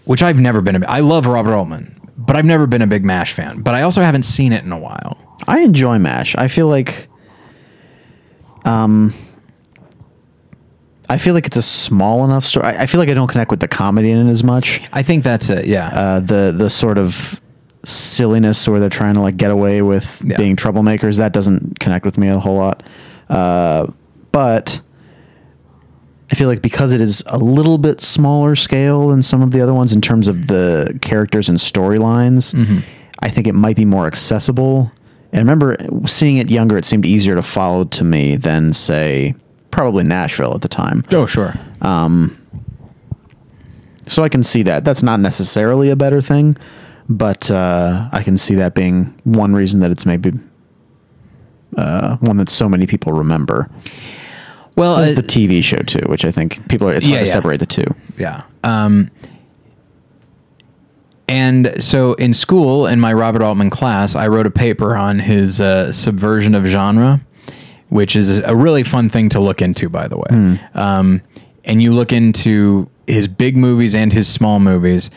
which 0.05 0.23
I've 0.23 0.41
never 0.41 0.61
been. 0.61 0.83
A, 0.83 0.87
I 0.87 1.01
love 1.01 1.25
Robert 1.25 1.55
Altman, 1.55 1.99
but 2.19 2.37
I've 2.37 2.45
never 2.45 2.67
been 2.67 2.83
a 2.83 2.87
big 2.87 3.05
Mash 3.05 3.33
fan. 3.33 3.63
But 3.63 3.75
I 3.75 3.83
also 3.83 4.03
haven't 4.03 4.25
seen 4.25 4.53
it 4.53 4.65
in 4.65 4.73
a 4.73 4.79
while. 4.79 5.17
I 5.47 5.61
enjoy 5.61 5.99
MASH. 5.99 6.37
I 6.37 6.49
feel 6.49 6.67
like 6.67 7.09
um 8.65 9.15
I 11.09 11.19
feel 11.19 11.35
like 11.35 11.47
it's 11.47 11.57
a 11.57 11.63
small 11.63 12.25
enough 12.25 12.45
story. 12.45 12.67
I 12.67 12.83
I 12.83 12.87
feel 12.87 13.01
like 13.01 13.09
I 13.09 13.15
don't 13.15 13.27
connect 13.29 13.51
with 13.51 13.61
the 13.61 13.69
comedy 13.69 14.11
in 14.11 14.27
it 14.27 14.31
as 14.31 14.45
much. 14.45 14.81
I 14.93 15.03
think 15.03 15.25
that's 15.25 15.49
it. 15.49 15.67
Yeah. 15.67 15.89
Uh 15.89 16.21
the 16.21 16.55
the 16.57 16.71
sort 16.71 16.99
of 16.99 17.41
silliness 17.83 18.69
where 18.69 18.79
they're 18.79 18.89
trying 18.91 19.15
to 19.15 19.21
like 19.21 19.37
get 19.37 19.51
away 19.51 19.83
with 19.83 20.23
Yeah. 20.25 20.37
being 20.37 20.55
troublemakers 20.57 21.17
that 21.17 21.33
doesn't 21.33 21.81
connect 21.81 22.05
with 22.05 22.19
me 22.19 22.29
a 22.29 22.39
whole 22.39 22.57
lot. 22.57 22.83
Uh 23.29 23.87
but 24.33 24.81
I 26.31 26.37
feel 26.37 26.47
like 26.47 26.63
because 26.63 26.93
it 26.93 27.01
is 27.01 27.25
a 27.27 27.39
little 27.39 27.77
bit 27.79 28.01
smaller 28.01 28.55
scale 28.55 29.09
than 29.09 29.21
some 29.23 29.43
of 29.43 29.51
the 29.51 29.61
other 29.61 29.75
ones 29.75 29.93
in 29.93 30.01
terms 30.01 30.29
of 30.29 30.47
the 30.47 30.97
characters 31.03 31.49
and 31.49 31.59
storylines, 31.59 32.55
I 33.19 33.29
think 33.31 33.49
it 33.49 33.55
might 33.55 33.75
be 33.75 33.85
more 33.85 34.07
accessible. 34.07 34.93
And 35.33 35.39
I 35.39 35.53
remember 35.53 35.77
seeing 36.07 36.39
it 36.39 36.51
younger, 36.51 36.77
it 36.77 36.85
seemed 36.85 37.07
easier 37.07 37.35
to 37.37 37.43
follow 37.43 37.85
to 37.85 38.05
me 38.05 38.37
than, 38.37 38.73
say, 38.73 39.35
probably 39.71 40.03
Nashville 40.05 40.55
at 40.55 40.63
the 40.63 40.69
time. 40.69 41.05
oh 41.13 41.27
sure. 41.27 41.55
So 44.07 44.25
I 44.25 44.29
can 44.29 44.43
see 44.43 44.63
that. 44.65 44.85
That's 44.85 45.03
not 45.05 45.21
necessarily 45.21 45.89
a 45.91 45.97
better 45.97 46.21
thing, 46.21 46.57
but 47.09 47.49
uh, 47.51 48.09
I 48.13 48.23
can 48.25 48.37
see 48.37 48.57
that 48.57 48.75
being 48.75 49.15
one 49.25 49.55
reason 49.55 49.81
that 49.81 49.91
it's 49.93 50.05
maybe 50.05 50.33
uh, 51.77 52.17
one 52.17 52.37
that 52.39 52.49
so 52.49 52.69
many 52.69 52.87
people 52.87 53.13
remember. 53.13 53.71
Well, 54.77 54.97
There's 54.97 55.13
uh, 55.13 55.21
the 55.21 55.23
TV 55.23 55.63
show 55.63 55.77
too, 55.79 56.05
which 56.09 56.25
I 56.25 56.33
think 56.33 56.67
people 56.69 56.89
are. 56.89 56.95
It's 56.95 57.07
hard 57.07 57.13
Yeah, 57.15 57.21
to 57.21 57.27
yeah. 57.27 57.33
separate 57.33 57.59
the 57.61 57.67
two. 57.67 57.87
Yeah. 58.19 58.43
Um, 58.65 59.11
and 61.31 61.81
so 61.81 62.15
in 62.15 62.35
school, 62.35 62.89
in 62.89 62.99
my 62.99 63.13
Robert 63.13 63.41
Altman 63.41 63.71
class, 63.71 64.17
I 64.17 64.27
wrote 64.27 64.47
a 64.47 64.51
paper 64.51 64.97
on 64.97 65.21
his 65.21 65.61
uh, 65.61 65.93
subversion 65.93 66.57
of 66.57 66.65
genre, 66.67 67.21
which 67.89 68.17
is 68.17 68.39
a 68.39 68.57
really 68.57 68.83
fun 68.83 69.09
thing 69.09 69.29
to 69.29 69.39
look 69.39 69.63
into, 69.63 69.89
by 69.89 70.09
the 70.09 70.17
way. 70.17 70.59
Um, 70.75 71.23
and 71.65 71.81
you 71.81 71.93
look 71.93 72.13
into 72.13 72.91
his 73.07 73.29
big 73.29 73.57
movies 73.57 73.95
and 73.95 74.13
his 74.13 74.27
small 74.27 74.59
movies, 74.59 75.09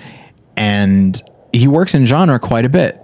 and 0.56 1.20
he 1.52 1.68
works 1.68 1.96
in 1.96 2.06
genre 2.06 2.38
quite 2.40 2.66
a 2.66 2.70
bit. 2.70 3.00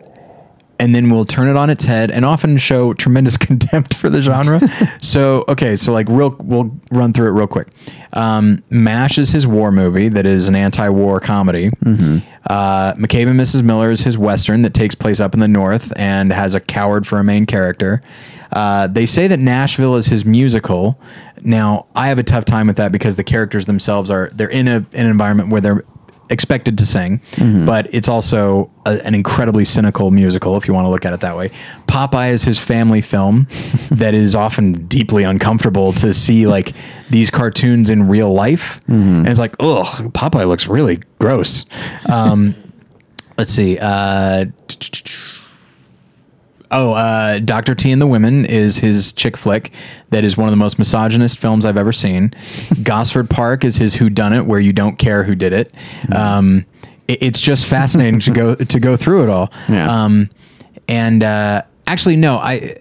And 0.79 0.95
then 0.95 1.09
we'll 1.09 1.25
turn 1.25 1.49
it 1.49 1.57
on 1.57 1.69
its 1.69 1.83
head 1.83 2.09
and 2.09 2.23
often 2.23 2.57
show 2.57 2.93
tremendous 2.93 3.35
contempt 3.49 3.93
for 3.93 4.09
the 4.09 4.21
genre. 4.21 4.61
so, 5.01 5.43
okay, 5.47 5.75
so 5.75 5.91
like 5.91 6.07
real, 6.09 6.35
we'll 6.39 6.71
run 6.91 7.11
through 7.11 7.27
it 7.27 7.31
real 7.31 7.47
quick. 7.47 7.67
Um, 8.13 8.63
MASH 8.69 9.17
is 9.17 9.31
his 9.31 9.45
war 9.45 9.71
movie 9.71 10.07
that 10.09 10.25
is 10.25 10.47
an 10.47 10.55
anti-war 10.55 11.19
comedy. 11.19 11.69
Uh, 12.49 12.93
McCabe 12.93 13.27
and 13.27 13.39
Mrs. 13.39 13.61
Miller 13.63 13.91
is 13.91 14.01
his 14.01 14.17
western 14.17 14.61
that 14.63 14.73
takes 14.73 14.95
place 14.95 15.19
up 15.19 15.33
in 15.33 15.39
the 15.39 15.47
north 15.47 15.93
and 15.97 16.31
has 16.31 16.55
a 16.55 16.59
coward 16.59 17.05
for 17.05 17.19
a 17.19 17.23
main 17.23 17.45
character. 17.45 18.01
Uh, 18.51 18.87
they 18.87 19.05
say 19.05 19.27
that 19.27 19.39
Nashville 19.39 19.95
is 19.95 20.07
his 20.07 20.25
musical. 20.25 20.99
Now, 21.41 21.85
I 21.95 22.07
have 22.07 22.17
a 22.17 22.23
tough 22.23 22.45
time 22.45 22.67
with 22.67 22.77
that 22.77 22.91
because 22.91 23.15
the 23.15 23.23
characters 23.23 23.65
themselves 23.65 24.09
are 24.09 24.29
they're 24.33 24.49
in 24.49 24.67
a 24.67 24.77
in 24.77 25.05
an 25.05 25.11
environment 25.11 25.49
where 25.49 25.61
they're 25.61 25.83
expected 26.29 26.77
to 26.77 26.85
sing, 26.85 27.19
Mm-hmm. 27.31 27.65
but 27.65 27.93
it's 27.93 28.07
also 28.07 28.69
a, 28.85 28.99
an 29.05 29.15
incredibly 29.15 29.65
cynical 29.65 30.11
musical, 30.11 30.57
if 30.57 30.67
you 30.67 30.73
want 30.73 30.85
to 30.85 30.89
look 30.89 31.05
at 31.05 31.13
it 31.13 31.19
that 31.21 31.35
way. 31.35 31.49
Popeye 31.87 32.31
is 32.31 32.43
his 32.43 32.59
family 32.59 33.01
film 33.01 33.47
that 33.91 34.13
is 34.13 34.35
often 34.35 34.85
deeply 34.87 35.23
uncomfortable 35.23 35.93
to 35.93 36.13
see 36.13 36.47
like 36.47 36.73
these 37.09 37.29
cartoons 37.29 37.89
in 37.89 38.07
real 38.07 38.31
life. 38.33 38.79
Mm-hmm. 38.87 39.19
And 39.19 39.27
it's 39.27 39.39
like, 39.39 39.55
ugh, 39.59 40.11
Popeye 40.13 40.47
looks 40.47 40.67
really 40.67 41.01
gross. 41.19 41.65
Um, 42.07 42.55
let's 43.37 43.51
see. 43.51 43.77
Uh, 43.79 44.45
Oh, 46.71 46.93
uh, 46.93 47.39
Doctor 47.39 47.73
T 47.75 47.91
and 47.91 48.01
the 48.01 48.07
Women 48.07 48.45
is 48.45 48.77
his 48.77 49.11
chick 49.13 49.35
flick 49.37 49.71
that 50.11 50.23
is 50.23 50.37
one 50.37 50.47
of 50.47 50.51
the 50.51 50.57
most 50.57 50.77
misogynist 50.77 51.39
films 51.39 51.65
I've 51.65 51.77
ever 51.77 51.91
seen. 51.91 52.33
Gosford 52.83 53.29
Park 53.29 53.63
is 53.63 53.77
his 53.77 53.95
Who 53.95 54.09
Done 54.09 54.33
It, 54.33 54.45
where 54.45 54.59
you 54.59 54.71
don't 54.73 54.97
care 54.99 55.23
who 55.23 55.33
did 55.35 55.53
it. 55.53 55.73
Um, 56.15 56.65
it- 57.07 57.23
it's 57.23 57.41
just 57.41 57.65
fascinating 57.65 58.19
to 58.21 58.31
go 58.31 58.55
to 58.55 58.79
go 58.79 58.95
through 58.97 59.23
it 59.23 59.29
all. 59.29 59.51
Yeah. 59.67 60.03
Um, 60.05 60.29
and 60.87 61.23
uh, 61.23 61.63
actually, 61.87 62.15
no, 62.17 62.37
I 62.37 62.77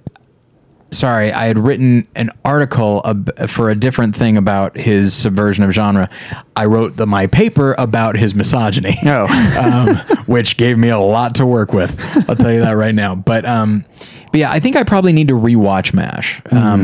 sorry, 0.91 1.33
I 1.33 1.47
had 1.47 1.59
written 1.59 2.07
an 2.17 2.31
article 2.45 3.03
ab- 3.05 3.49
for 3.49 3.71
a 3.71 3.75
different 3.75 4.17
thing 4.17 4.37
about 4.37 4.77
his 4.77 5.15
subversion 5.15 5.65
of 5.65 5.71
genre. 5.73 6.09
I 6.57 6.65
wrote 6.67 6.97
the, 6.97 7.07
my 7.07 7.27
paper 7.27 7.75
about 7.79 8.17
his 8.17 8.35
misogyny 8.35 8.97
Oh. 9.05 9.27
um, 10.09 10.17
which 10.27 10.57
gave 10.57 10.79
me 10.79 10.89
a 10.89 10.99
lot 10.99 11.35
to 11.37 11.47
work 11.47 11.73
with. 11.73 11.99
I'll 12.29 12.37
tell 12.37 12.53
you 12.53 12.61
that 12.61 12.73
right 12.73 12.95
now. 12.95 13.15
But 13.15 13.45
um, 13.45 13.85
but 14.31 14.41
yeah, 14.41 14.51
I 14.51 14.61
think 14.61 14.77
I 14.77 14.83
probably 14.83 15.13
need 15.13 15.29
to 15.29 15.35
rewatch 15.35 15.95
Mash 15.95 16.41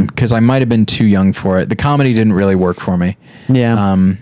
because 0.06 0.32
I 0.32 0.40
might 0.40 0.62
have 0.62 0.68
been 0.68 0.86
too 0.86 1.04
young 1.04 1.32
for 1.32 1.58
it. 1.58 1.68
The 1.68 1.76
comedy 1.76 2.14
didn't 2.14 2.32
really 2.32 2.54
work 2.56 2.80
for 2.80 2.96
me. 2.96 3.16
Yeah. 3.48 3.92
Um, 3.92 4.18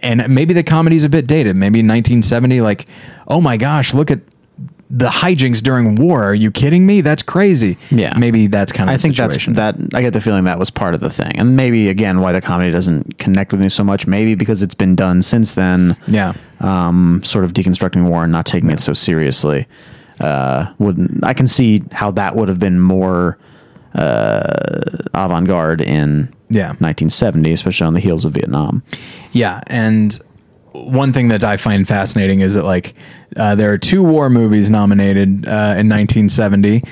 and 0.00 0.32
maybe 0.32 0.54
the 0.54 0.62
comedy's 0.62 1.04
a 1.04 1.08
bit 1.08 1.26
dated. 1.26 1.56
Maybe 1.56 1.80
1970, 1.80 2.60
like, 2.60 2.86
oh 3.26 3.40
my 3.40 3.56
gosh, 3.56 3.92
look 3.94 4.10
at 4.10 4.20
the 4.90 5.08
hijinks 5.08 5.62
during 5.62 5.96
war. 5.96 6.24
Are 6.24 6.34
you 6.34 6.50
kidding 6.50 6.86
me? 6.86 7.00
That's 7.02 7.22
crazy. 7.22 7.76
Yeah. 7.90 8.16
Maybe 8.18 8.46
that's 8.46 8.72
kind 8.72 8.88
of. 8.88 8.94
I 8.94 8.96
think 8.96 9.16
situation. 9.16 9.52
that's 9.52 9.78
that. 9.78 9.94
I 9.94 10.00
get 10.02 10.12
the 10.14 10.20
feeling 10.20 10.44
that 10.44 10.58
was 10.58 10.70
part 10.70 10.94
of 10.94 11.00
the 11.00 11.10
thing, 11.10 11.38
and 11.38 11.56
maybe 11.56 11.88
again 11.88 12.20
why 12.20 12.32
the 12.32 12.40
comedy 12.40 12.70
doesn't 12.70 13.18
connect 13.18 13.52
with 13.52 13.60
me 13.60 13.68
so 13.68 13.84
much. 13.84 14.06
Maybe 14.06 14.34
because 14.34 14.62
it's 14.62 14.74
been 14.74 14.96
done 14.96 15.22
since 15.22 15.54
then. 15.54 15.96
Yeah. 16.06 16.32
um, 16.60 17.20
sort 17.24 17.44
of 17.44 17.52
deconstructing 17.52 18.08
war 18.08 18.22
and 18.24 18.32
not 18.32 18.46
taking 18.46 18.70
it 18.70 18.80
so 18.80 18.92
seriously. 18.94 19.66
Uh, 20.20 20.72
wouldn't 20.78 21.22
I 21.24 21.34
can 21.34 21.46
see 21.46 21.82
how 21.92 22.10
that 22.12 22.34
would 22.34 22.48
have 22.48 22.58
been 22.58 22.80
more 22.80 23.38
uh, 23.94 24.80
avant-garde 25.14 25.80
in 25.80 26.32
Yeah. 26.48 26.68
1970, 26.78 27.52
especially 27.52 27.86
on 27.86 27.94
the 27.94 28.00
heels 28.00 28.24
of 28.24 28.32
Vietnam. 28.32 28.82
Yeah, 29.32 29.60
and 29.66 30.18
one 30.72 31.12
thing 31.12 31.28
that 31.28 31.44
I 31.44 31.56
find 31.56 31.86
fascinating 31.86 32.40
is 32.40 32.54
that 32.54 32.64
like 32.64 32.94
uh, 33.36 33.54
there 33.54 33.72
are 33.72 33.78
two 33.78 34.02
war 34.02 34.30
movies 34.30 34.70
nominated 34.70 35.46
uh, 35.46 35.76
in 35.78 35.88
1970, 35.88 36.82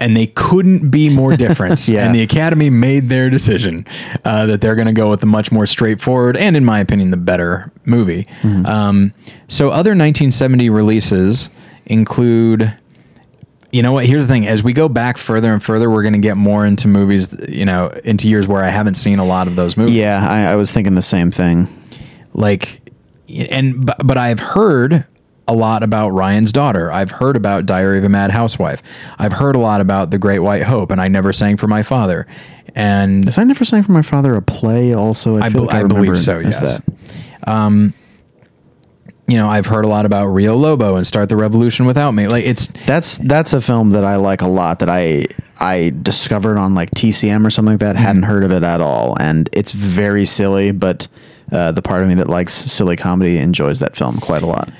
and 0.00 0.16
they 0.16 0.26
couldn't 0.28 0.90
be 0.90 1.10
more 1.10 1.36
different. 1.44 1.86
Yeah. 1.88 2.06
and 2.06 2.14
the 2.14 2.22
Academy 2.22 2.70
made 2.70 3.08
their 3.10 3.30
decision 3.30 3.86
uh, 4.24 4.46
that 4.46 4.60
they're 4.60 4.74
going 4.76 4.86
to 4.88 4.92
go 4.94 5.10
with 5.10 5.20
the 5.20 5.26
much 5.26 5.52
more 5.52 5.66
straightforward 5.66 6.36
and, 6.36 6.56
in 6.56 6.64
my 6.64 6.80
opinion, 6.80 7.10
the 7.10 7.16
better 7.16 7.70
movie. 7.84 8.26
Um, 8.42 9.12
so 9.48 9.68
other 9.68 9.90
1970 9.90 10.70
releases 10.70 11.50
include 11.86 12.76
you 13.72 13.82
know 13.82 13.92
what? 13.92 14.04
Here's 14.04 14.26
the 14.26 14.32
thing: 14.32 14.48
as 14.48 14.64
we 14.64 14.72
go 14.72 14.88
back 14.88 15.16
further 15.16 15.52
and 15.52 15.62
further, 15.62 15.88
we're 15.88 16.02
going 16.02 16.14
to 16.14 16.18
get 16.18 16.36
more 16.36 16.66
into 16.66 16.88
movies. 16.88 17.32
You 17.48 17.64
know, 17.64 17.86
into 18.02 18.26
years 18.26 18.48
where 18.48 18.64
I 18.64 18.68
haven't 18.68 18.96
seen 18.96 19.20
a 19.20 19.24
lot 19.24 19.46
of 19.46 19.54
those 19.54 19.76
movies. 19.76 19.94
Yeah, 19.94 20.26
I, 20.28 20.52
I 20.52 20.54
was 20.56 20.72
thinking 20.72 20.96
the 20.96 21.02
same 21.02 21.30
thing. 21.30 21.68
like 22.34 22.80
and 23.28 23.86
but, 23.86 24.04
but 24.04 24.18
I've 24.18 24.40
heard 24.40 25.04
a 25.50 25.54
lot 25.54 25.82
about 25.82 26.10
Ryan's 26.10 26.52
daughter. 26.52 26.92
I've 26.92 27.10
heard 27.10 27.36
about 27.36 27.66
Diary 27.66 27.98
of 27.98 28.04
a 28.04 28.08
Mad 28.08 28.30
Housewife. 28.30 28.82
I've 29.18 29.32
heard 29.32 29.56
a 29.56 29.58
lot 29.58 29.80
about 29.80 30.12
The 30.12 30.18
Great 30.18 30.38
White 30.38 30.62
Hope 30.62 30.92
and 30.92 31.00
I 31.00 31.08
never 31.08 31.32
sang 31.32 31.56
for 31.56 31.66
my 31.66 31.82
father. 31.82 32.26
And 32.76 33.26
Is 33.26 33.36
I 33.36 33.42
never 33.42 33.64
sang 33.64 33.82
for 33.82 33.90
my 33.90 34.02
father 34.02 34.36
a 34.36 34.42
play? 34.42 34.94
Also, 34.94 35.38
I, 35.38 35.46
I, 35.46 35.48
be- 35.48 35.58
like 35.58 35.74
I, 35.74 35.80
I 35.80 35.84
believe 35.84 36.20
so, 36.20 36.38
yes. 36.38 36.60
that. 36.60 36.84
you 39.26 39.36
know, 39.36 39.48
I've 39.48 39.66
heard 39.66 39.84
a 39.84 39.88
lot 39.88 40.06
about 40.06 40.26
Rio 40.26 40.54
Lobo 40.54 40.94
and 40.94 41.04
Start 41.04 41.28
the 41.28 41.36
Revolution 41.36 41.84
Without 41.84 42.12
Me. 42.12 42.28
Like 42.28 42.44
it's 42.44 42.68
That's 42.86 43.18
that's 43.18 43.52
a 43.52 43.60
film 43.60 43.90
that 43.90 44.04
I 44.04 44.16
like 44.16 44.42
a 44.42 44.48
lot. 44.48 44.78
That 44.78 44.88
I 44.88 45.26
I 45.58 45.92
discovered 46.02 46.58
on 46.58 46.74
like 46.74 46.92
TCM 46.92 47.44
or 47.44 47.50
something 47.50 47.74
like 47.74 47.80
that. 47.80 47.96
Hadn't 47.96 48.22
heard 48.22 48.44
of 48.44 48.52
it 48.52 48.62
at 48.62 48.80
all, 48.80 49.16
and 49.20 49.48
it's 49.52 49.72
very 49.72 50.26
silly. 50.26 50.70
But 50.70 51.08
uh, 51.52 51.72
the 51.72 51.82
part 51.82 52.02
of 52.02 52.08
me 52.08 52.14
that 52.14 52.28
likes 52.28 52.52
silly 52.52 52.96
comedy 52.96 53.38
enjoys 53.38 53.80
that 53.80 53.96
film 53.96 54.18
quite 54.18 54.42
a 54.42 54.46
lot. 54.46 54.70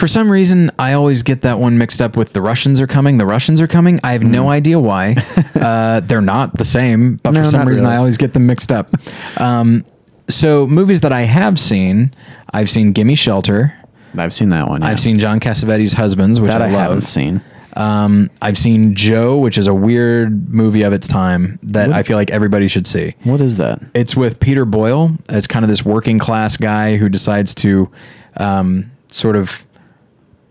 For 0.00 0.08
some 0.08 0.30
reason 0.30 0.70
I 0.78 0.94
always 0.94 1.22
get 1.22 1.42
that 1.42 1.58
one 1.58 1.76
mixed 1.76 2.00
up 2.00 2.16
with 2.16 2.32
The 2.32 2.40
Russians 2.40 2.80
are 2.80 2.86
coming. 2.86 3.18
The 3.18 3.26
Russians 3.26 3.60
are 3.60 3.66
coming. 3.66 4.00
I 4.02 4.12
have 4.12 4.24
no 4.24 4.48
idea 4.48 4.80
why. 4.80 5.14
uh, 5.54 6.00
they're 6.00 6.22
not 6.22 6.56
the 6.56 6.64
same, 6.64 7.16
but 7.16 7.32
No, 7.32 7.44
for 7.44 7.50
some 7.50 7.68
reason 7.68 7.84
really. 7.84 7.96
I 7.96 7.98
always 7.98 8.16
get 8.16 8.32
them 8.32 8.46
mixed 8.46 8.72
up. 8.72 8.88
Um, 9.38 9.84
so 10.26 10.66
movies 10.66 11.02
that 11.02 11.12
I 11.12 11.22
have 11.22 11.58
seen, 11.58 12.14
I've 12.50 12.70
seen 12.70 12.92
Gimme 12.92 13.14
Shelter. 13.14 13.76
I've 14.16 14.32
seen 14.32 14.48
that 14.48 14.68
one. 14.68 14.80
yeah. 14.80 14.88
I've 14.88 15.00
seen 15.00 15.18
John 15.18 15.38
Cassavetes' 15.38 15.94
Husbands, 15.94 16.40
which 16.40 16.50
that. 16.50 16.62
I, 16.62 16.66
I, 16.66 16.68
haven't 16.68 17.06
seen. 17.06 17.42
Um, 17.76 18.30
I've 18.40 18.56
seen 18.56 18.94
Joe, 18.94 19.36
which 19.36 19.58
is 19.58 19.66
a 19.66 19.74
weird 19.74 20.48
movie 20.48 20.82
of 20.82 20.94
its 20.94 21.06
time 21.06 21.58
that 21.62 21.92
I 21.92 22.04
feel 22.04 22.16
like 22.16 22.30
everybody 22.30 22.68
should 22.68 22.86
see. 22.86 23.16
What 23.24 23.42
is 23.42 23.58
that? 23.58 23.80
It's 23.92 24.16
with 24.16 24.40
Peter 24.40 24.64
Boyle 24.64 25.12
as 25.28 25.46
kind 25.46 25.62
of 25.62 25.68
this 25.68 25.84
working 25.84 26.18
class 26.18 26.56
guy 26.56 26.96
who 26.96 27.10
decides 27.10 27.54
to 27.56 27.90
um, 28.38 28.90
sort 29.08 29.36
of 29.36 29.66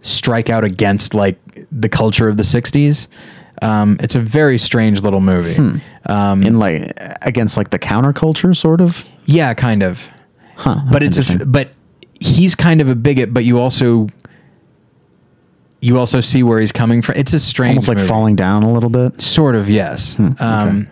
strike 0.02 0.50
out 0.50 0.64
against 0.64 1.14
like 1.14 1.38
the 1.72 1.90
culture 1.90 2.28
of 2.30 2.38
the 2.38 2.44
'60s. 2.44 3.08
Um, 3.62 3.98
it's 4.00 4.16
a 4.16 4.20
very 4.22 4.58
strange 4.58 5.02
little 5.02 5.20
movie. 5.20 5.82
Um, 6.06 6.44
In 6.44 6.58
like 6.60 6.94
against 7.22 7.58
like 7.58 7.70
the 7.72 7.80
counterculture, 7.80 8.56
sort 8.56 8.80
of. 8.82 9.04
yeah, 9.26 9.54
kind 9.54 9.84
of. 9.84 10.10
Huh. 10.56 10.82
but 10.92 11.04
it's 11.04 11.18
a, 11.30 11.46
but 11.46 11.70
he's 12.20 12.54
kind 12.56 12.82
of 12.82 12.90
a 12.90 12.96
bigot, 12.96 13.34
but 13.34 13.44
you 13.46 13.60
also 13.60 14.08
you 15.82 15.98
also 15.98 16.20
see 16.22 16.44
where 16.44 16.60
he's 16.60 16.72
coming 16.72 17.02
from. 17.02 17.16
It's 17.16 17.34
a 17.34 17.40
strange, 17.40 17.72
almost 17.78 17.88
like 17.88 17.98
movie. 17.98 18.08
falling 18.10 18.36
down 18.36 18.64
a 18.64 18.72
little 18.74 18.90
bit. 18.90 19.22
Sort 19.22 19.56
of, 19.56 19.70
yes. 19.70 20.18
Um, 20.40 20.90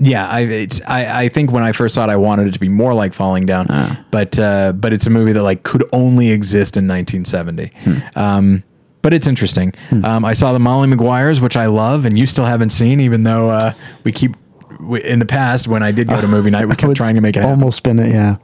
yeah, 0.00 0.28
I 0.28 0.40
it's 0.40 0.80
I, 0.86 1.24
I 1.24 1.28
think 1.28 1.50
when 1.52 1.62
I 1.62 1.72
first 1.72 1.94
saw 1.94 2.04
it, 2.04 2.10
I 2.10 2.16
wanted 2.16 2.46
it 2.46 2.52
to 2.54 2.60
be 2.60 2.68
more 2.68 2.94
like 2.94 3.12
Falling 3.12 3.46
Down, 3.46 3.66
Ah. 3.68 4.04
but 4.10 4.38
uh, 4.38 4.72
but 4.72 4.92
it's 4.92 5.06
a 5.06 5.10
movie 5.10 5.32
that 5.32 5.42
like 5.42 5.62
could 5.64 5.84
only 5.92 6.30
exist 6.30 6.76
in 6.76 6.86
1970. 6.86 7.72
Um, 8.16 8.62
but 9.02 9.14
it's 9.14 9.26
interesting. 9.26 9.72
Um, 10.04 10.24
I 10.24 10.32
saw 10.34 10.52
the 10.52 10.58
Molly 10.58 10.88
Maguires, 10.88 11.40
which 11.40 11.56
I 11.56 11.66
love, 11.66 12.04
and 12.04 12.18
you 12.18 12.26
still 12.26 12.44
haven't 12.46 12.70
seen, 12.70 13.00
even 13.00 13.22
though 13.24 13.48
uh, 13.50 13.72
we 14.04 14.12
keep 14.12 14.36
we, 14.80 15.02
in 15.04 15.18
the 15.18 15.26
past 15.26 15.66
when 15.68 15.82
I 15.82 15.92
did 15.92 16.08
go 16.08 16.20
to 16.20 16.28
movie 16.36 16.50
night, 16.50 16.66
we 16.66 16.74
kept 16.76 16.96
trying 16.96 17.14
to 17.14 17.20
make 17.20 17.36
it 17.36 17.40
happen. 17.42 17.58
Almost 17.60 17.82
been 17.82 17.98
it, 17.98 18.08
yeah. 18.12 18.36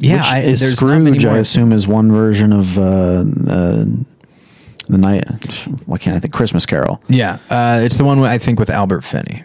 yeah, 0.00 0.16
Which 0.18 0.26
I, 0.26 0.38
is 0.40 0.60
there's 0.60 0.80
not 0.82 0.98
many 0.98 1.18
Scrooge, 1.18 1.32
I 1.34 1.38
assume, 1.38 1.72
is 1.72 1.86
one 1.86 2.10
version 2.12 2.52
of 2.52 2.78
uh, 2.78 3.24
uh, 3.48 3.84
the 4.88 4.98
night. 4.98 5.24
Why 5.86 5.98
can't 5.98 6.16
I 6.16 6.20
think? 6.20 6.32
Christmas 6.34 6.66
Carol. 6.66 7.02
Yeah, 7.08 7.38
uh, 7.50 7.80
it's 7.82 7.96
the 7.96 8.04
one 8.04 8.18
I 8.20 8.38
think 8.38 8.58
with 8.58 8.70
Albert 8.70 9.02
Finney. 9.02 9.42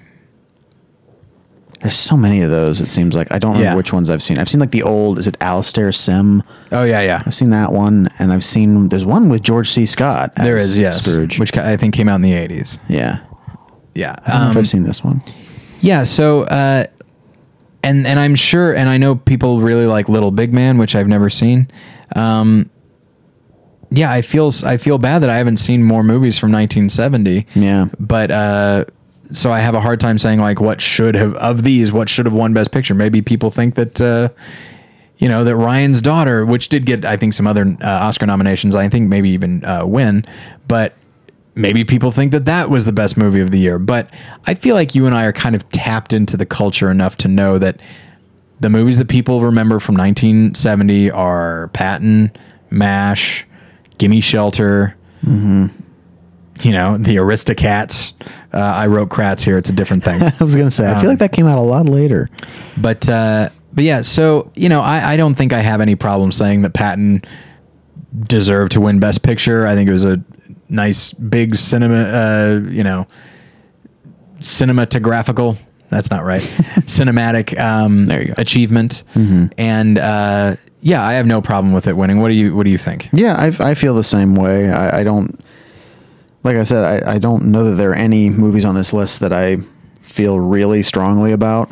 There's 1.82 1.96
so 1.96 2.16
many 2.16 2.42
of 2.42 2.52
those. 2.52 2.80
It 2.80 2.88
seems 2.88 3.16
like 3.16 3.28
I 3.32 3.40
don't 3.40 3.54
remember 3.54 3.72
Yeah. 3.72 3.76
which 3.76 3.92
ones 3.92 4.12
I've 4.12 4.22
seen. 4.22 4.38
I've 4.38 4.48
seen 4.50 4.60
like 4.60 4.70
the 4.70 4.84
old. 4.84 5.18
Is 5.18 5.26
it 5.26 5.36
Alastair 5.42 5.92
Sim? 5.92 6.44
Oh 6.72 6.84
yeah, 6.84 7.02
yeah. 7.02 7.24
I've 7.26 7.34
seen 7.34 7.50
that 7.50 7.72
one, 7.74 8.08
and 8.20 8.32
I've 8.32 8.44
seen 8.44 8.90
there's 8.90 9.04
one 9.06 9.30
with 9.30 9.42
George 9.42 9.68
C. 9.72 9.88
Scott. 9.88 10.36
There 10.36 10.56
is 10.58 10.78
yes, 10.78 11.04
Scrooge. 11.04 11.40
which 11.40 11.58
I 11.58 11.76
think 11.78 11.96
came 11.96 12.08
out 12.08 12.16
in 12.16 12.22
the 12.22 12.34
80s. 12.34 12.78
yeah, 12.88 13.20
Yeah, 13.96 14.16
I 14.26 14.32
don't 14.32 14.42
know 14.42 14.50
if 14.50 14.52
Um, 14.52 14.58
I've 14.60 14.68
seen 14.70 14.84
this 14.84 15.04
one. 15.04 15.24
Yeah, 15.80 16.04
so 16.04 16.44
uh 16.44 16.86
and 17.84 18.06
and 18.06 18.20
I'm 18.20 18.36
sure 18.36 18.74
and 18.76 18.88
I 18.88 18.98
know 18.98 19.16
people 19.16 19.60
really 19.62 19.88
like 19.88 20.08
Little 20.08 20.30
Big 20.30 20.54
Man, 20.54 20.78
which 20.78 20.96
I've 20.96 21.08
never 21.08 21.32
seen. 21.32 21.68
Um 22.16 22.70
yeah, 23.92 24.12
I 24.12 24.22
feel 24.22 24.52
I 24.64 24.78
feel 24.78 24.98
bad 24.98 25.20
that 25.20 25.30
I 25.30 25.38
haven't 25.38 25.58
seen 25.58 25.84
more 25.84 26.04
movies 26.04 26.40
from 26.40 26.52
1970. 26.52 27.46
Yeah. 27.56 27.88
But 28.00 28.32
uh 28.32 28.86
so 29.32 29.52
I 29.52 29.60
have 29.60 29.76
a 29.76 29.82
hard 29.82 30.00
time 30.00 30.18
saying 30.18 30.40
like 30.40 30.60
what 30.60 30.82
should 30.82 31.16
have 31.16 31.36
of 31.36 31.64
these 31.64 31.92
what 31.92 32.10
should 32.10 32.26
have 32.26 32.34
won 32.34 32.54
best 32.54 32.72
picture. 32.72 32.94
Maybe 32.94 33.22
people 33.22 33.52
think 33.52 33.76
that 33.76 34.02
uh 34.02 34.30
you 35.18 35.28
know 35.28 35.44
that 35.44 35.56
Ryan's 35.56 36.02
daughter, 36.02 36.46
which 36.46 36.70
did 36.70 36.86
get 36.86 37.04
I 37.04 37.18
think 37.18 37.34
some 37.34 37.46
other 37.46 37.64
uh, 37.82 37.88
Oscar 37.88 38.26
nominations, 38.26 38.76
I 38.76 38.88
think 38.90 39.10
maybe 39.10 39.30
even 39.30 39.64
uh, 39.64 39.86
win, 39.86 40.26
but 40.68 40.96
maybe 41.54 41.84
people 41.84 42.12
think 42.12 42.32
that 42.32 42.46
that 42.46 42.70
was 42.70 42.86
the 42.86 42.94
best 42.94 43.18
movie 43.18 43.42
of 43.42 43.52
the 43.52 43.60
year. 43.60 43.78
But 43.78 44.10
I 44.46 44.56
feel 44.56 44.74
like 44.74 44.96
you 44.96 45.06
and 45.06 45.14
I 45.14 45.26
are 45.26 45.34
kind 45.34 45.54
of 45.56 45.70
tapped 45.70 46.14
into 46.14 46.38
the 46.38 46.46
culture 46.46 46.90
enough 46.90 47.18
to 47.18 47.28
know 47.28 47.60
that 47.60 47.80
the 48.62 48.70
movies 48.70 48.98
that 48.98 49.10
people 49.10 49.42
remember 49.42 49.80
from 49.80 49.96
1970 49.96 51.12
are 51.12 51.68
Patton, 51.70 52.32
MASH, 52.70 53.46
Gimme 54.02 54.20
Shelter, 54.20 54.96
you 55.24 56.72
know, 56.72 56.98
the 56.98 57.18
Aristocats. 57.18 58.14
Uh, 58.52 58.58
I 58.58 58.88
wrote 58.88 59.10
Kratz 59.10 59.44
here. 59.44 59.60
It's 59.60 59.70
a 59.70 59.74
different 59.74 60.04
thing. 60.04 60.24
I 60.40 60.44
was 60.44 60.56
gonna 60.56 60.72
say. 60.72 60.92
I 60.92 61.00
feel 61.00 61.08
like 61.12 61.20
that 61.20 61.32
came 61.34 61.46
out 61.46 61.60
a 61.60 61.62
lot 61.62 61.88
later. 61.88 62.28
But 62.78 63.08
uh, 63.08 63.50
but 63.72 63.84
yeah, 63.84 64.02
so 64.02 64.52
you 64.56 64.70
know, 64.70 64.82
I, 64.82 65.14
I 65.14 65.18
don't 65.18 65.36
think 65.36 65.54
I 65.54 65.60
have 65.60 65.82
any 65.82 65.94
problem 65.96 66.32
saying 66.32 66.64
that 66.64 66.74
Patton 66.74 67.22
deserved 68.24 68.72
to 68.72 68.82
win 68.82 69.00
Best 69.00 69.22
Picture. 69.22 69.68
I 69.68 69.76
think 69.76 69.88
it 69.88 69.94
was 69.94 70.04
a 70.04 70.20
nice, 70.68 71.14
big 71.14 71.56
cinema, 71.58 71.96
uh, 72.02 72.62
you 72.70 72.84
know, 72.84 73.06
cinematographical. 74.40 75.58
That's 75.90 76.10
not 76.10 76.24
right. 76.24 76.42
Cinematic 76.88 77.56
um, 77.60 78.08
There 78.08 78.22
you 78.22 78.28
go. 78.30 78.34
achievement, 78.38 79.04
and 79.60 80.00
uh, 80.00 80.56
yeah, 80.82 81.06
I 81.06 81.13
have 81.13 81.26
no 81.26 81.41
problem 81.41 81.74
with 81.74 81.88
it 81.88 81.96
winning. 81.96 82.20
What 82.20 82.30
do 82.30 82.34
you 82.34 82.56
What 82.56 82.63
do 82.63 82.70
you 82.72 82.78
think? 82.78 83.10
Yeah, 83.13 83.36
I, 83.36 83.72
I 83.72 83.76
feel 83.76 83.96
the 83.96 84.04
same 84.04 84.36
way. 84.36 84.72
I, 84.72 85.02
I 85.02 85.04
don't, 85.04 85.39
like 86.44 86.58
I 86.58 86.63
said, 86.63 87.04
I, 87.06 87.13
I 87.13 87.17
don't 87.20 87.46
know 87.46 87.63
that 87.65 87.76
there 87.76 87.91
are 87.91 87.96
any 87.96 88.30
movies 88.30 88.65
on 88.65 88.76
this 88.76 88.91
list 88.91 89.20
that 89.20 89.32
I 89.32 89.58
feel 90.02 90.39
really 90.39 90.84
strongly 90.84 91.32
about. 91.32 91.72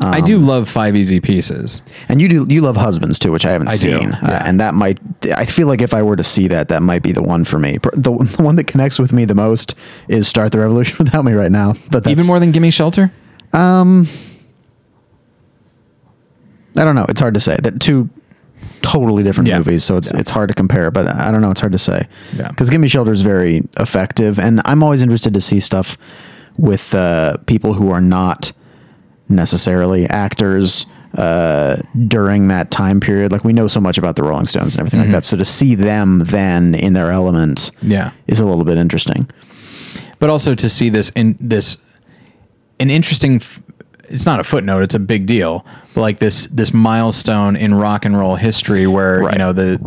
I 0.00 0.20
do 0.20 0.38
love 0.38 0.68
Five 0.68 0.94
Easy 0.94 1.20
Pieces. 1.20 1.82
And 2.08 2.22
you 2.22 2.28
do 2.28 2.46
you 2.48 2.60
love 2.60 2.76
Husbands 2.76 3.18
too, 3.18 3.32
which 3.32 3.44
I 3.44 3.50
haven't 3.50 3.68
I 3.68 3.74
seen, 3.74 4.12
uh, 4.12 4.42
and 4.44 4.60
that 4.60 4.74
might 4.74 4.98
I 5.36 5.44
feel 5.44 5.66
like 5.66 5.82
if 5.82 5.92
I 5.92 6.02
were 6.02 6.14
to 6.14 6.22
see 6.22 6.46
that, 6.48 6.68
that 6.68 6.82
might 6.82 7.02
be 7.02 7.10
the 7.10 7.22
one 7.22 7.44
for 7.44 7.58
me. 7.58 7.78
The, 7.78 8.16
the 8.36 8.42
one 8.42 8.56
that 8.56 8.68
connects 8.68 8.98
with 8.98 9.12
me 9.12 9.24
the 9.24 9.34
most 9.34 9.74
is 10.06 10.28
Start 10.28 10.52
the 10.52 10.60
Revolution 10.60 10.96
Without 11.04 11.24
Me 11.24 11.32
right 11.32 11.50
now. 11.50 11.72
But 11.90 12.04
that's, 12.04 12.12
Even 12.12 12.26
more 12.26 12.38
than 12.38 12.52
Gimme 12.52 12.70
Shelter. 12.70 13.12
I 16.76 16.84
don't 16.84 16.94
know. 16.94 17.06
It's 17.08 17.20
hard 17.20 17.34
to 17.34 17.40
say. 17.40 17.56
They're 17.60 17.72
two 17.72 18.08
totally 18.88 19.22
different 19.22 19.48
Yeah. 19.48 19.58
movies, 19.58 19.84
so 19.84 19.96
it's 19.96 20.10
Yeah. 20.12 20.20
it's 20.20 20.30
hard 20.30 20.48
to 20.48 20.54
compare. 20.54 20.90
But 20.90 21.06
I 21.08 21.30
don't 21.30 21.40
know. 21.42 21.50
It's 21.50 21.60
hard 21.60 21.72
to 21.72 21.78
say. 21.78 22.06
Yeah. 22.36 22.48
Because 22.48 22.70
Gimme 22.70 22.88
Shelter 22.88 23.12
is 23.12 23.22
very 23.22 23.62
effective, 23.78 24.38
and 24.38 24.60
I'm 24.64 24.82
always 24.82 25.02
interested 25.02 25.34
to 25.34 25.40
see 25.40 25.60
stuff 25.60 25.96
with 26.56 26.94
uh, 26.94 27.36
people 27.46 27.74
who 27.74 27.90
are 27.90 28.00
not 28.00 28.52
necessarily 29.28 30.08
actors 30.08 30.86
uh, 31.16 31.76
during 32.06 32.48
that 32.48 32.70
time 32.70 33.00
period. 33.00 33.32
Like 33.32 33.44
we 33.44 33.52
know 33.52 33.66
so 33.66 33.80
much 33.80 33.96
about 33.98 34.16
the 34.16 34.22
Rolling 34.22 34.46
Stones 34.46 34.74
and 34.74 34.80
everything 34.80 35.00
like 35.00 35.10
that. 35.10 35.24
So 35.24 35.36
to 35.36 35.44
see 35.44 35.74
them 35.74 36.22
then 36.26 36.74
in 36.74 36.92
their 36.92 37.10
element, 37.12 37.70
Yeah. 37.82 38.10
is 38.26 38.40
a 38.40 38.46
little 38.46 38.64
bit 38.64 38.76
interesting. 38.78 39.26
but 40.20 40.28
also 40.28 40.52
to 40.52 40.68
see 40.68 40.88
this 40.90 41.10
in 41.10 41.36
this 41.40 41.76
an 42.80 42.90
interesting 42.90 43.36
f- 43.36 43.62
it's 44.10 44.26
not 44.26 44.40
a 44.40 44.44
footnote 44.44 44.82
it's 44.82 44.94
a 44.94 44.98
big 44.98 45.26
deal 45.26 45.64
but 45.94 46.00
like 46.00 46.18
this 46.18 46.46
this 46.48 46.72
milestone 46.72 47.56
in 47.56 47.74
rock 47.74 48.04
and 48.04 48.18
roll 48.18 48.36
history 48.36 48.86
where 48.86 49.20
Right. 49.20 49.34
you 49.34 49.38
know 49.38 49.52
the 49.52 49.78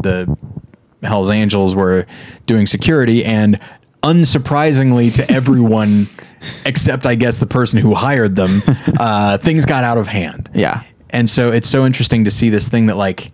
the 1.01 1.07
Hells 1.07 1.29
Angels 1.31 1.73
were 1.75 2.05
doing 2.45 2.67
security 2.67 3.25
and 3.25 3.59
unsurprisingly 4.03 5.13
to 5.15 5.31
everyone 5.31 6.09
except 6.65 7.05
I 7.05 7.15
guess 7.15 7.37
the 7.37 7.45
person 7.47 7.79
who 7.79 7.93
hired 7.95 8.35
them 8.35 8.61
uh, 8.99 9.37
things 9.37 9.65
got 9.65 9.83
out 9.83 9.97
of 9.97 10.07
hand 10.07 10.49
Yeah. 10.53 10.83
and 11.09 11.29
so 11.29 11.51
it's 11.51 11.67
so 11.67 11.85
interesting 11.85 12.25
to 12.25 12.31
see 12.31 12.49
this 12.49 12.67
thing 12.67 12.85
that 12.87 12.97
like 12.97 13.31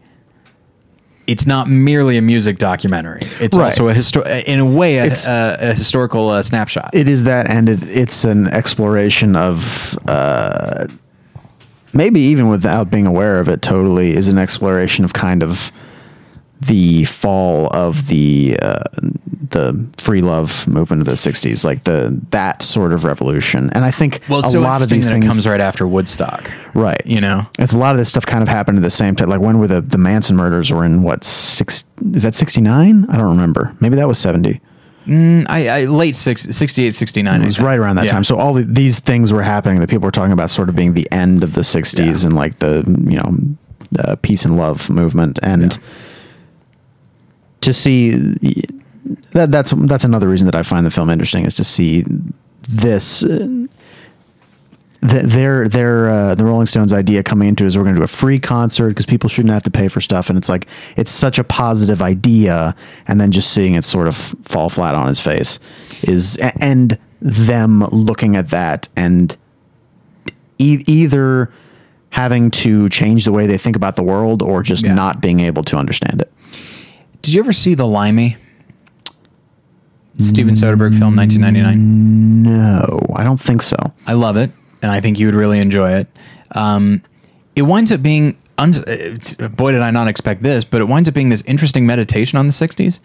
it's 1.27 1.45
not 1.45 1.69
merely 1.69 2.17
a 2.17 2.21
music 2.21 2.57
documentary 2.57 3.19
it's 3.39 3.55
Right. 3.57 3.65
also 3.65 3.89
a 3.89 3.93
histo- 3.93 4.25
in 4.45 4.59
a 4.59 4.65
way 4.65 4.97
a, 4.99 5.11
a, 5.27 5.57
a 5.69 5.73
historical 5.73 6.29
uh, 6.29 6.41
snapshot 6.41 6.89
It 6.93 7.07
is 7.09 7.23
that, 7.25 7.49
and 7.49 7.69
it, 7.69 7.83
it's 7.83 8.23
an 8.23 8.47
exploration 8.47 9.35
of 9.35 9.97
uh, 10.07 10.87
maybe 11.93 12.19
even 12.21 12.49
without 12.49 12.89
being 12.89 13.05
aware 13.07 13.39
of 13.39 13.47
it, 13.47 13.61
totally 13.61 14.11
is 14.11 14.27
an 14.27 14.37
exploration 14.37 15.03
of 15.05 15.13
kind 15.13 15.43
of 15.43 15.71
the 16.61 17.03
fall 17.05 17.67
of 17.67 18.07
the 18.07 18.57
uh, 18.61 18.83
the 19.49 19.87
free 19.99 20.21
love 20.21 20.67
movement 20.67 21.01
of 21.01 21.05
the 21.05 21.13
'60s, 21.13 21.63
like 21.63 21.83
the 21.83 22.19
that 22.31 22.63
sort 22.63 22.93
of 22.93 23.03
revolution. 23.03 23.69
And 23.73 23.85
I 23.85 23.91
think 23.91 24.21
Well, 24.27 24.39
it's 24.39 24.49
a 24.49 24.51
so 24.53 24.61
lot 24.61 24.81
of 24.81 24.89
these 24.89 25.07
things 25.07 25.25
comes 25.25 25.47
right 25.47 25.61
after 25.61 25.87
Woodstock, 25.87 26.51
right. 26.73 27.01
You 27.05 27.21
know, 27.21 27.47
It's 27.59 27.73
a 27.73 27.77
lot 27.77 27.91
of 27.91 27.97
this 27.99 28.09
stuff 28.09 28.25
kind 28.25 28.41
of 28.41 28.47
happened 28.49 28.77
at 28.77 28.81
the 28.83 28.89
same 28.89 29.15
time. 29.15 29.29
Like 29.29 29.39
when 29.41 29.59
were 29.59 29.67
the 29.67 29.81
the 29.81 29.97
Manson 29.99 30.35
murders 30.35 30.71
were 30.71 30.83
in 30.85 31.03
what 31.03 31.23
six? 31.23 31.83
Is 32.13 32.23
that 32.23 32.33
'69? 32.35 33.05
I 33.09 33.17
don't 33.17 33.29
remember. 33.29 33.75
Maybe 33.79 33.95
that 33.97 34.07
was 34.07 34.17
'70. 34.19 34.59
I, 35.09 35.69
I 35.69 35.83
late 35.85 36.17
six, 36.17 36.41
68, 36.43 36.93
69. 36.93 37.41
It 37.41 37.45
was 37.45 37.61
right 37.61 37.79
around 37.79 37.95
that 37.95 38.05
Yeah. 38.05 38.11
time. 38.11 38.25
So 38.25 38.35
all 38.35 38.53
the, 38.53 38.63
these 38.63 38.99
things 38.99 39.31
were 39.31 39.41
happening 39.41 39.79
that 39.79 39.89
people 39.89 40.05
were 40.05 40.11
talking 40.11 40.33
about, 40.33 40.49
sort 40.49 40.67
of 40.67 40.75
being 40.75 40.95
the 40.95 41.07
end 41.13 41.43
of 41.43 41.53
the 41.53 41.61
'60s 41.61 41.97
Yeah. 42.23 42.27
and 42.27 42.35
like 42.35 42.59
the 42.59 42.83
you 43.07 43.15
know 43.17 43.37
the 43.91 44.17
peace 44.21 44.43
and 44.43 44.57
love 44.57 44.89
movement, 44.89 45.39
and 45.41 45.61
Yeah. 45.73 45.79
To 47.67 47.73
see 47.73 48.11
that 49.31 49.51
that's 49.51 49.71
that's 49.71 50.03
another 50.03 50.27
reason 50.27 50.45
that 50.47 50.55
I 50.55 50.63
find 50.63 50.85
the 50.85 50.91
film 50.91 51.09
interesting 51.09 51.45
is 51.45 51.53
to 51.55 51.63
see 51.63 52.03
this. 52.67 53.23
Uh, 53.23 53.67
th- 55.07 55.23
their 55.25 55.67
their 55.67 56.09
uh, 56.09 56.35
the 56.35 56.43
Rolling 56.45 56.65
Stones 56.65 56.91
idea 56.93 57.23
coming 57.23 57.47
into 57.49 57.65
is 57.65 57.77
we're 57.77 57.83
going 57.83 57.95
to 57.95 57.99
do 57.99 58.03
a 58.05 58.07
free 58.07 58.39
concert 58.39 58.89
because 58.89 59.05
people 59.05 59.29
shouldn't 59.29 59.53
have 59.53 59.63
to 59.63 59.71
pay 59.71 59.87
for 59.87 60.01
stuff, 60.01 60.29
and 60.29 60.37
it's 60.37 60.49
like 60.49 60.67
it's 60.95 61.11
such 61.11 61.39
a 61.39 61.43
positive 61.43 62.01
idea, 62.01 62.75
and 63.07 63.21
then 63.21 63.31
just 63.31 63.51
seeing 63.53 63.75
it 63.75 63.83
sort 63.85 64.07
of 64.07 64.15
fall 64.15 64.69
flat 64.69 64.95
on 64.95 65.07
his 65.07 65.19
face 65.19 65.59
is 66.03 66.37
and 66.59 66.97
them 67.21 67.79
looking 67.85 68.35
at 68.35 68.49
that 68.49 68.87
and 68.95 69.37
e- 70.59 70.83
either 70.87 71.51
having 72.11 72.49
to 72.51 72.87
change 72.89 73.25
the 73.25 73.31
way 73.31 73.45
they 73.47 73.57
think 73.57 73.75
about 73.75 73.95
the 73.95 74.03
world 74.03 74.41
or 74.41 74.63
just 74.63 74.83
Yeah. 74.85 74.93
not 74.93 75.21
being 75.21 75.39
able 75.41 75.63
to 75.65 75.77
understand 75.77 76.21
it. 76.21 76.31
Did 77.27 77.33
you 77.33 77.41
ever 77.41 77.51
see 77.51 77.73
The 77.73 77.85
Limey? 77.85 78.37
Steven 80.17 80.53
Soderbergh 80.55 80.97
film, 80.97 81.13
1999. 81.17 82.41
No, 82.43 83.01
I 83.17 83.25
don't 83.25 83.35
think 83.41 83.61
so. 83.61 83.75
I 84.05 84.13
love 84.13 84.37
it, 84.37 84.49
and 84.81 84.89
I 84.89 85.01
think 85.01 85.19
you 85.19 85.25
would 85.25 85.35
really 85.35 85.59
enjoy 85.59 85.91
it. 85.91 86.07
Um, 86.51 87.03
it 87.53 87.63
winds 87.63 87.91
up 87.91 88.01
being, 88.01 88.37
uns- 88.57 88.79
boy, 89.35 89.73
did 89.73 89.81
I 89.81 89.91
not 89.91 90.07
expect 90.07 90.41
this, 90.41 90.63
but 90.63 90.79
it 90.79 90.85
winds 90.87 91.09
up 91.09 91.15
being 91.15 91.27
this 91.27 91.41
interesting 91.41 91.85
meditation 91.85 92.37
on 92.39 92.47
the 92.47 92.53
60s. 92.53 93.01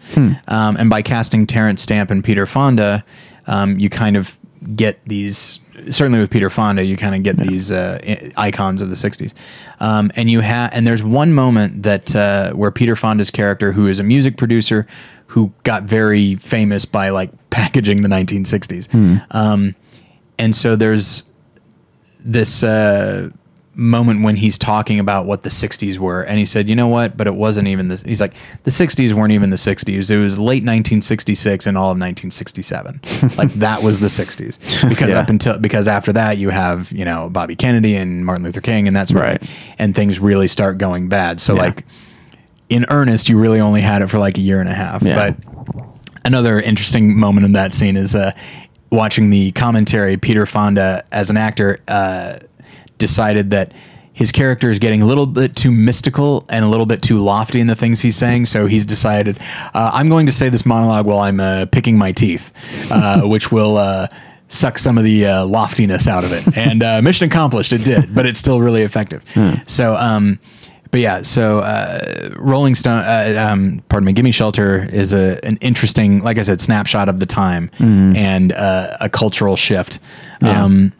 Um, 0.47 0.77
and 0.79 0.89
by 0.89 1.01
casting 1.01 1.45
Terence 1.45 1.81
Stamp 1.81 2.09
and 2.09 2.23
Peter 2.23 2.47
Fonda, 2.47 3.03
um, 3.47 3.77
you 3.77 3.89
kind 3.89 4.15
of 4.15 4.39
get 4.73 5.03
these, 5.05 5.59
certainly 5.89 6.19
with 6.19 6.29
Peter 6.29 6.49
Fonda, 6.49 6.83
you 6.83 6.97
kind 6.97 7.15
of 7.15 7.23
get 7.23 7.37
these 7.37 7.71
uh, 7.71 7.99
icons 8.37 8.81
of 8.81 8.89
the 8.89 8.95
60s. 8.95 9.33
Um, 9.79 10.11
and 10.15 10.29
you 10.29 10.41
have, 10.41 10.71
and 10.73 10.85
there's 10.85 11.03
one 11.03 11.33
moment 11.33 11.83
that 11.83 12.15
uh, 12.15 12.53
where 12.53 12.71
Peter 12.71 12.95
Fonda's 12.95 13.29
character, 13.29 13.71
who 13.71 13.87
is 13.87 13.99
a 13.99 14.03
music 14.03 14.37
producer, 14.37 14.85
who 15.27 15.51
got 15.63 15.83
very 15.83 16.35
famous 16.35 16.85
by 16.85 17.09
like 17.09 17.31
packaging 17.49 18.01
the 18.01 18.09
1960s. 18.09 19.25
Um, 19.31 19.75
and 20.39 20.55
so 20.55 20.75
there's 20.75 21.23
this 22.19 22.63
uh, 22.63 23.29
moment 23.75 24.23
when 24.23 24.35
he's 24.35 24.57
talking 24.57 24.99
about 24.99 25.25
what 25.25 25.41
the 25.41 25.49
60s 25.49 25.97
were 25.97 26.21
and 26.21 26.37
he 26.37 26.45
said 26.45 26.69
you 26.69 26.75
know 26.75 26.87
what 26.87 27.17
but 27.17 27.25
it 27.25 27.33
wasn't 27.33 27.67
even 27.67 27.87
this 27.87 28.03
he's 28.03 28.21
like 28.21 28.33
the 28.65 28.69
60s 28.71 29.13
weren't 29.13 29.31
even 29.31 29.49
the 29.49 29.55
60s 29.55 30.11
it 30.11 30.17
was 30.19 30.37
late 30.37 30.61
1966 30.63 31.65
and 31.65 31.75
all 31.75 31.85
of 31.85 31.97
1967 31.99 33.01
like 33.37 33.51
that 33.53 33.81
was 33.81 33.99
the 33.99 34.07
60s 34.07 34.59
because 34.87 35.09
Yeah. 35.09 35.19
up 35.21 35.29
until 35.29 35.57
because 35.57 35.87
after 35.87 36.13
that 36.13 36.37
you 36.37 36.49
have 36.51 36.91
you 36.91 37.03
know 37.03 37.29
bobby 37.29 37.55
kennedy 37.55 37.95
and 37.95 38.23
martin 38.25 38.43
luther 38.43 38.61
king 38.61 38.87
and 38.87 38.95
that's 38.95 39.11
right 39.11 39.41
and 39.79 39.95
things 39.95 40.19
really 40.19 40.47
start 40.47 40.77
going 40.77 41.09
bad 41.09 41.41
so 41.41 41.55
Yeah. 41.55 41.61
like 41.63 41.85
in 42.69 42.85
earnest 42.89 43.27
you 43.27 43.39
really 43.39 43.59
only 43.59 43.81
had 43.81 44.03
it 44.03 44.07
for 44.07 44.19
like 44.19 44.37
a 44.37 44.41
year 44.41 44.59
and 44.59 44.69
a 44.69 44.73
half 44.75 45.01
Yeah. 45.01 45.31
but 45.31 45.85
another 46.25 46.59
interesting 46.59 47.17
moment 47.17 47.45
in 47.45 47.53
that 47.53 47.73
scene 47.73 47.97
is 47.97 48.13
uh, 48.15 48.31
watching 48.91 49.29
the 49.31 49.51
commentary. 49.53 50.15
Peter 50.17 50.45
Fonda, 50.45 51.03
as 51.11 51.29
an 51.29 51.35
actor, 51.37 51.79
uh, 51.87 52.37
decided 53.07 53.51
that 53.51 53.73
his 54.13 54.31
character 54.31 54.69
is 54.69 54.79
getting 54.79 55.01
a 55.01 55.05
little 55.05 55.25
bit 55.25 55.55
too 55.55 55.71
mystical 55.71 56.45
and 56.47 56.63
a 56.63 56.67
little 56.69 56.85
bit 56.85 57.01
too 57.01 57.17
lofty 57.17 57.59
in 57.59 57.67
the 57.67 57.75
things 57.75 57.99
he's 57.99 58.15
saying. 58.15 58.45
So 58.45 58.67
he's 58.67 58.85
decided, 58.85 59.37
uh, 59.73 59.91
I'm 59.93 60.07
going 60.07 60.27
to 60.27 60.31
say 60.31 60.47
this 60.49 60.65
monologue 60.65 61.05
while 61.05 61.19
I'm 61.19 61.39
uh, 61.39 61.65
picking 61.65 61.97
my 61.97 62.11
teeth, 62.13 62.53
uh, 62.91 63.21
which 63.33 63.51
will. 63.51 63.77
Uh, 63.77 64.07
Suck 64.49 64.77
some 64.77 64.99
of 64.99 65.03
the 65.03 65.25
uh, 65.25 65.45
loftiness 65.45 66.05
out 66.07 66.23
of 66.23 66.31
it, 66.31 66.43
and 66.67 66.83
uh, 66.83 67.01
mission 67.01 67.27
accomplished. 67.27 67.73
It 67.73 67.83
did, 67.83 68.13
but 68.13 68.27
it's 68.27 68.37
still 68.37 68.61
really 68.61 68.83
effective. 68.83 69.23
So, 69.65 69.95
um, 69.95 70.37
but 70.91 70.99
yeah, 70.99 71.23
so 71.23 71.59
uh, 71.59 72.29
Rolling 72.37 72.75
Stone, 72.75 72.99
uh, 72.99 73.49
um, 73.49 73.81
pardon 73.89 74.05
me, 74.05 74.13
Gimme 74.13 74.31
Shelter 74.31 74.87
is 74.93 75.11
a 75.11 75.43
an 75.43 75.57
interesting, 75.61 76.21
like 76.21 76.37
I 76.37 76.43
said, 76.43 76.61
snapshot 76.61 77.09
of 77.09 77.17
the 77.19 77.25
time 77.25 77.71
and 77.79 78.51
uh, 78.51 78.97
a 79.01 79.09
cultural 79.09 79.55
shift. 79.55 79.99
Yeah. 80.43 80.63
Um, 80.63 80.93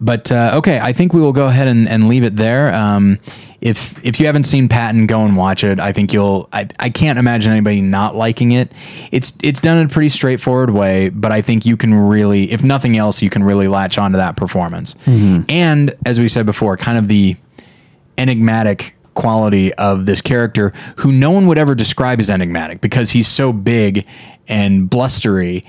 but 0.00 0.30
uh, 0.30 0.52
okay, 0.56 0.78
I 0.78 0.92
think 0.92 1.12
we 1.12 1.20
will 1.20 1.32
go 1.32 1.46
ahead 1.46 1.68
and, 1.68 1.88
and 1.88 2.08
leave 2.08 2.24
it 2.24 2.36
there. 2.36 2.74
Um, 2.74 3.18
if 3.60 4.04
if 4.04 4.20
you 4.20 4.26
haven't 4.26 4.44
seen 4.44 4.68
Patton, 4.68 5.06
go 5.06 5.24
and 5.24 5.36
watch 5.36 5.64
it. 5.64 5.80
I 5.80 5.92
think 5.92 6.12
you'll. 6.12 6.48
I, 6.52 6.68
I 6.78 6.90
can't 6.90 7.18
imagine 7.18 7.52
anybody 7.52 7.80
not 7.80 8.14
liking 8.14 8.52
it. 8.52 8.70
It's 9.10 9.32
it's 9.42 9.60
done 9.60 9.78
in 9.78 9.86
a 9.86 9.88
pretty 9.88 10.10
straightforward 10.10 10.70
way, 10.70 11.08
but 11.08 11.32
I 11.32 11.40
think 11.42 11.64
you 11.64 11.76
can 11.76 11.94
really, 11.94 12.52
if 12.52 12.62
nothing 12.62 12.96
else, 12.96 13.22
you 13.22 13.30
can 13.30 13.42
really 13.42 13.66
latch 13.68 13.96
onto 13.98 14.18
that 14.18 14.36
performance. 14.36 14.94
And 15.48 15.94
as 16.04 16.20
we 16.20 16.28
said 16.28 16.46
before, 16.46 16.76
kind 16.76 16.98
of 16.98 17.08
the 17.08 17.36
enigmatic 18.18 18.94
quality 19.14 19.72
of 19.74 20.04
this 20.04 20.20
character 20.20 20.72
who 20.96 21.10
no 21.10 21.30
one 21.30 21.46
would 21.46 21.56
ever 21.58 21.74
describe 21.74 22.20
as 22.20 22.28
enigmatic 22.28 22.82
because 22.82 23.10
he's 23.10 23.26
so 23.28 23.50
big 23.52 24.06
and 24.46 24.88
blustery 24.90 25.64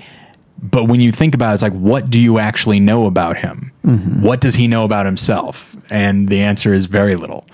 but 0.60 0.84
when 0.84 1.00
you 1.00 1.12
think 1.12 1.34
about 1.34 1.52
it, 1.52 1.54
it's 1.54 1.62
like, 1.62 1.72
what 1.72 2.10
do 2.10 2.18
you 2.18 2.38
actually 2.38 2.80
know 2.80 3.06
about 3.06 3.36
him? 3.38 3.72
What 4.20 4.40
does 4.40 4.54
he 4.56 4.68
know 4.68 4.84
about 4.84 5.06
himself? 5.06 5.74
And 5.90 6.28
the 6.28 6.40
answer 6.40 6.74
is 6.74 6.84
very 6.86 7.14
little. 7.14 7.46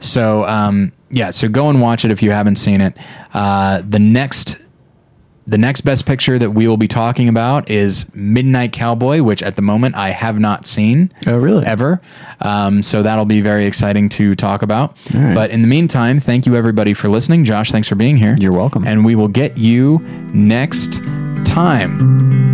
So, 0.00 0.44
um, 0.46 0.92
yeah, 1.10 1.30
so 1.30 1.48
go 1.48 1.68
and 1.68 1.82
watch 1.82 2.04
it 2.04 2.10
if 2.10 2.22
you 2.22 2.30
haven't 2.30 2.56
seen 2.56 2.80
it. 2.80 2.96
Uh, 3.34 3.82
the 3.86 3.98
next 3.98 4.56
the 5.46 5.58
next 5.58 5.80
best 5.80 6.06
picture 6.06 6.38
that 6.38 6.50
we 6.52 6.68
will 6.68 6.76
be 6.76 6.86
talking 6.86 7.28
about 7.28 7.68
is 7.68 8.06
Midnight 8.14 8.72
Cowboy, 8.72 9.22
which 9.22 9.42
at 9.42 9.56
the 9.56 9.62
moment 9.62 9.96
I 9.96 10.10
have 10.10 10.38
not 10.38 10.66
seen. 10.66 11.12
Oh, 11.26 11.36
really? 11.36 11.66
Ever. 11.66 12.00
Um, 12.40 12.82
so 12.84 13.02
that'll 13.02 13.24
be 13.24 13.40
very 13.40 13.66
exciting 13.66 14.08
to 14.10 14.36
talk 14.36 14.62
about. 14.62 14.96
Right. 15.12 15.34
But 15.34 15.50
in 15.50 15.62
the 15.62 15.68
meantime, 15.68 16.20
thank 16.20 16.46
you 16.46 16.54
everybody 16.54 16.94
for 16.94 17.08
listening. 17.08 17.44
Josh, 17.44 17.72
thanks 17.72 17.88
for 17.88 17.96
being 17.96 18.16
here. 18.16 18.36
You're 18.38 18.52
welcome. 18.52 18.86
And 18.86 19.04
we 19.04 19.16
will 19.16 19.28
get 19.28 19.58
you 19.58 19.98
next 20.32 21.02
time. 21.44 22.51